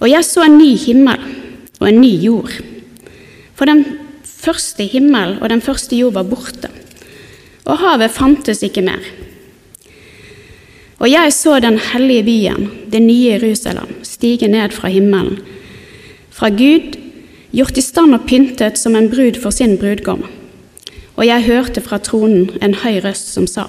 Og 0.00 0.08
jeg 0.08 0.24
så 0.24 0.46
en 0.46 0.58
ny 0.58 0.74
himmel 0.80 1.24
og 1.80 1.88
en 1.88 2.00
ny 2.00 2.12
jord. 2.22 2.52
For 3.54 3.68
den 3.68 3.84
første 4.24 4.86
himmel 4.88 5.36
og 5.40 5.50
den 5.52 5.60
første 5.60 5.98
jord 5.98 6.16
var 6.16 6.28
borte, 6.28 6.70
og 7.64 7.80
havet 7.82 8.12
fantes 8.14 8.62
ikke 8.66 8.84
mer. 8.84 9.02
Og 11.00 11.08
jeg 11.08 11.32
så 11.32 11.56
den 11.60 11.78
hellige 11.80 12.24
byen, 12.24 12.66
det 12.92 13.00
nye 13.02 13.32
Jerusalem, 13.32 14.04
stige 14.04 14.48
ned 14.48 14.74
fra 14.76 14.88
himmelen, 14.92 15.38
fra 16.30 16.50
Gud, 16.52 16.96
gjort 17.52 17.78
i 17.80 17.84
stand 17.84 18.14
og 18.14 18.26
pyntet 18.28 18.78
som 18.78 18.96
en 18.96 19.08
brud 19.10 19.40
for 19.40 19.50
sin 19.50 19.78
brudgom. 19.80 20.26
Og 21.16 21.26
jeg 21.26 21.46
hørte 21.48 21.80
fra 21.84 21.98
tronen 21.98 22.50
en 22.62 22.76
høy 22.82 23.00
røst 23.04 23.32
som 23.32 23.48
sa, 23.48 23.66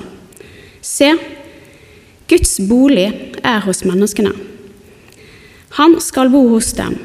Se, 0.81 1.13
Guds 2.27 2.55
bolig 2.67 3.09
er 3.43 3.59
hos 3.65 3.83
menneskene. 3.85 4.31
Han 5.77 5.97
skal 6.03 6.31
bo 6.33 6.41
hos 6.51 6.71
dem, 6.75 6.97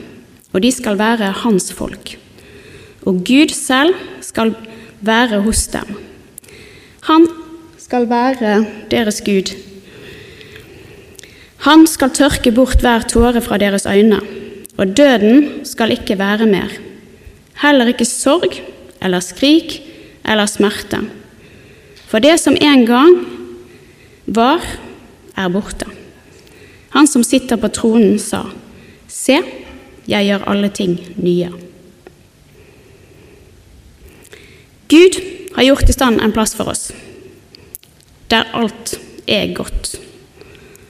og 0.52 0.62
de 0.62 0.70
skal 0.72 0.98
være 0.98 1.32
hans 1.42 1.70
folk. 1.74 2.16
Og 3.06 3.20
Gud 3.26 3.52
selv 3.54 3.94
skal 4.24 4.54
være 5.06 5.42
hos 5.44 5.66
dem. 5.74 5.92
Han 7.06 7.26
skal 7.78 8.08
være 8.10 8.64
deres 8.90 9.20
Gud. 9.22 9.52
Han 11.66 11.86
skal 11.86 12.10
tørke 12.14 12.50
bort 12.54 12.82
hver 12.82 13.06
tåre 13.06 13.42
fra 13.42 13.58
deres 13.62 13.86
øyne, 13.86 14.18
og 14.76 14.96
døden 14.96 15.64
skal 15.66 15.94
ikke 15.94 16.18
være 16.18 16.46
mer. 16.50 16.72
Heller 17.62 17.92
ikke 17.92 18.04
sorg 18.04 18.58
eller 19.02 19.22
skrik 19.22 19.78
eller 20.26 20.50
smerte. 20.50 21.04
For 22.06 22.18
det 22.22 22.40
som 22.42 22.58
en 22.58 22.86
gang 22.86 23.14
var, 24.26 24.62
er 25.36 25.48
borte. 25.52 25.86
Han 26.90 27.06
som 27.06 27.22
sitter 27.22 27.58
på 27.60 27.68
tronen, 27.68 28.18
sa, 28.18 28.46
Se, 29.06 29.38
jeg 30.08 30.26
gjør 30.26 30.48
alle 30.50 30.68
ting 30.74 30.98
nye. 31.22 31.50
Gud 34.88 35.18
har 35.56 35.66
gjort 35.66 35.88
i 35.90 35.96
stand 35.96 36.20
en 36.20 36.34
plass 36.34 36.54
for 36.54 36.70
oss 36.70 36.90
der 38.30 38.48
alt 38.58 38.96
er 39.30 39.52
godt, 39.54 39.96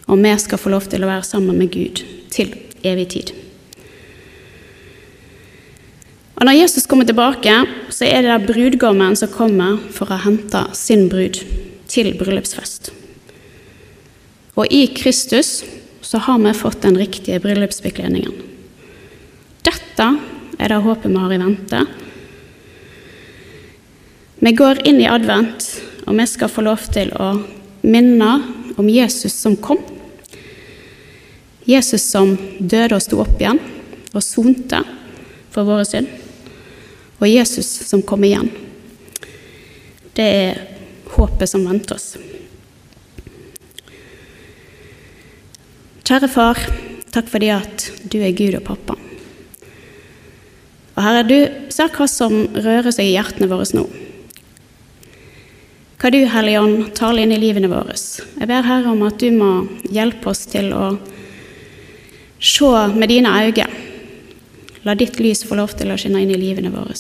og 0.09 0.23
vi 0.23 0.33
skal 0.41 0.61
få 0.61 0.73
lov 0.73 0.87
til 0.89 1.05
å 1.05 1.11
være 1.11 1.27
sammen 1.27 1.59
med 1.59 1.73
Gud 1.75 2.01
til 2.33 2.55
evig 2.87 3.09
tid. 3.13 3.33
Og 6.37 6.45
Når 6.45 6.59
Jesus 6.59 6.87
kommer 6.87 7.09
tilbake, 7.09 7.53
så 7.89 8.05
er 8.05 8.23
det 8.23 8.33
der 8.33 8.47
brudgommen 8.47 9.17
som 9.17 9.33
kommer 9.33 9.79
for 9.93 10.13
å 10.13 10.21
hente 10.21 10.67
sin 10.77 11.09
brud 11.09 11.41
til 11.89 12.13
bryllupsfest. 12.19 12.93
Og 14.57 14.73
i 14.73 14.87
Kristus 14.93 15.63
så 16.05 16.21
har 16.25 16.41
vi 16.41 16.53
fått 16.57 16.85
den 16.85 16.97
riktige 16.97 17.41
bryllupsbekledningen. 17.41 18.37
Dette 19.65 20.11
er 20.61 20.73
det 20.73 20.85
håpet 20.85 21.11
vi 21.11 21.21
har 21.21 21.33
i 21.33 21.41
vente. 21.41 21.81
Vi 24.39 24.53
går 24.53 24.83
inn 24.89 25.01
i 25.01 25.09
advent, 25.09 25.65
og 26.05 26.19
vi 26.19 26.27
skal 26.29 26.51
få 26.53 26.65
lov 26.67 26.83
til 26.93 27.09
å 27.17 27.31
minne 27.89 28.31
om 28.77 28.89
Jesus 28.93 29.33
som 29.33 29.57
kom. 29.57 29.81
Jesus 31.65 32.05
som 32.05 32.35
døde 32.61 32.99
og 32.99 33.03
sto 33.03 33.23
opp 33.25 33.41
igjen 33.41 33.59
og 34.13 34.23
sonte 34.23 34.83
for 35.55 35.65
våre 35.65 35.89
synd. 35.89 36.13
Og 37.17 37.27
Jesus 37.31 37.67
som 37.89 38.05
kom 38.05 38.29
igjen. 38.29 38.53
Det 40.13 40.29
er 40.45 40.61
håpet 41.17 41.49
som 41.49 41.65
venter 41.65 41.97
oss. 41.97 42.13
Kjære 46.07 46.29
far, 46.31 46.61
takk 47.11 47.33
fordi 47.33 47.55
at 47.57 47.89
du 48.05 48.21
er 48.21 48.37
Gud 48.37 48.61
og 48.61 48.67
pappa. 48.69 49.01
Og 50.97 51.01
Herre, 51.03 51.25
du 51.25 51.73
ser 51.73 51.89
hva 51.97 52.07
som 52.09 52.45
rører 52.53 52.93
seg 52.93 53.09
i 53.09 53.17
hjertene 53.17 53.49
våre 53.51 53.67
nå. 53.75 53.89
Hva 55.97 56.11
du, 56.13 56.19
Hellige 56.29 56.61
Ånd, 56.61 56.81
taler 56.93 57.25
inn 57.25 57.33
i 57.33 57.39
livene 57.41 57.71
våre. 57.73 57.95
Jeg 57.97 58.49
ber 58.51 58.67
Herre 58.69 58.91
om 58.93 59.05
at 59.07 59.17
du 59.17 59.31
må 59.33 59.51
hjelpe 59.89 60.29
oss 60.29 60.43
til 60.53 60.69
å 60.77 60.91
se 62.37 62.73
med 62.93 63.09
dine 63.09 63.33
øyne. 63.33 63.69
La 64.85 64.95
ditt 64.95 65.17
lys 65.19 65.41
få 65.49 65.57
lov 65.57 65.73
til 65.79 65.89
å 65.91 65.97
skinne 65.97 66.21
inn 66.21 66.35
i 66.35 66.39
livene 66.39 66.69
våre. 66.75 66.95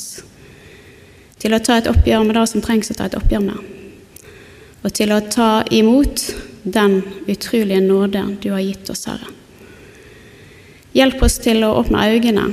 Til 1.36 1.52
å 1.52 1.60
ta 1.60 1.76
et 1.76 1.90
oppgjør 1.92 2.24
med 2.24 2.38
det 2.38 2.46
som 2.48 2.64
trengs 2.64 2.90
å 2.90 2.96
ta 2.96 3.10
et 3.10 3.18
oppgjør 3.18 3.44
med. 3.44 3.60
Og 4.80 4.94
til 4.96 5.12
å 5.12 5.20
ta 5.20 5.50
imot 5.76 6.24
den 6.64 7.02
utrolige 7.28 7.82
nåde 7.84 8.24
du 8.40 8.48
har 8.54 8.64
gitt 8.64 8.88
oss, 8.90 9.04
Herre. 9.10 9.28
Hjelp 10.96 11.20
oss 11.22 11.36
til 11.44 11.60
å 11.68 11.74
åpne 11.82 12.08
øynene 12.08 12.48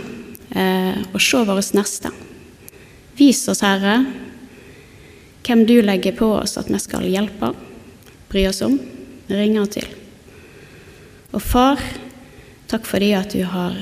eh, 0.52 1.00
og 1.14 1.24
se 1.24 1.40
våre 1.48 1.64
neste. 1.80 2.12
Vis 3.16 3.46
oss, 3.48 3.64
Herre, 3.64 4.02
hvem 5.44 5.66
du 5.68 5.82
legger 5.84 6.16
på 6.18 6.30
oss 6.40 6.58
at 6.58 6.70
vi 6.72 6.80
skal 6.80 7.08
hjelpe, 7.08 7.52
bry 8.32 8.46
oss 8.48 8.62
om, 8.66 8.78
ringe 9.28 9.66
til. 9.74 9.88
Og 11.34 11.42
Far, 11.42 11.82
takk 12.72 12.88
fordi 12.88 13.12
at 13.18 13.34
du 13.34 13.44
har 13.50 13.78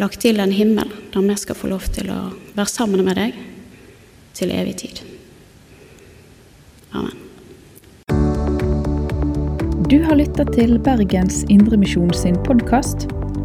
lagt 0.00 0.22
til 0.24 0.40
en 0.40 0.52
himmel 0.52 0.90
der 1.12 1.24
vi 1.26 1.36
skal 1.40 1.58
få 1.58 1.70
lov 1.72 1.88
til 1.94 2.10
å 2.12 2.20
være 2.56 2.70
sammen 2.70 3.04
med 3.04 3.18
deg 3.20 3.36
til 4.36 4.52
evig 4.52 4.76
tid. 4.84 5.02
Amen. 6.92 7.18
Du 9.92 9.98
har 10.06 10.16
lytta 10.16 10.46
til 10.54 10.78
Bergens 10.80 11.42
Indremisjon 11.52 12.14
sin 12.16 12.38
podkast. 12.46 13.10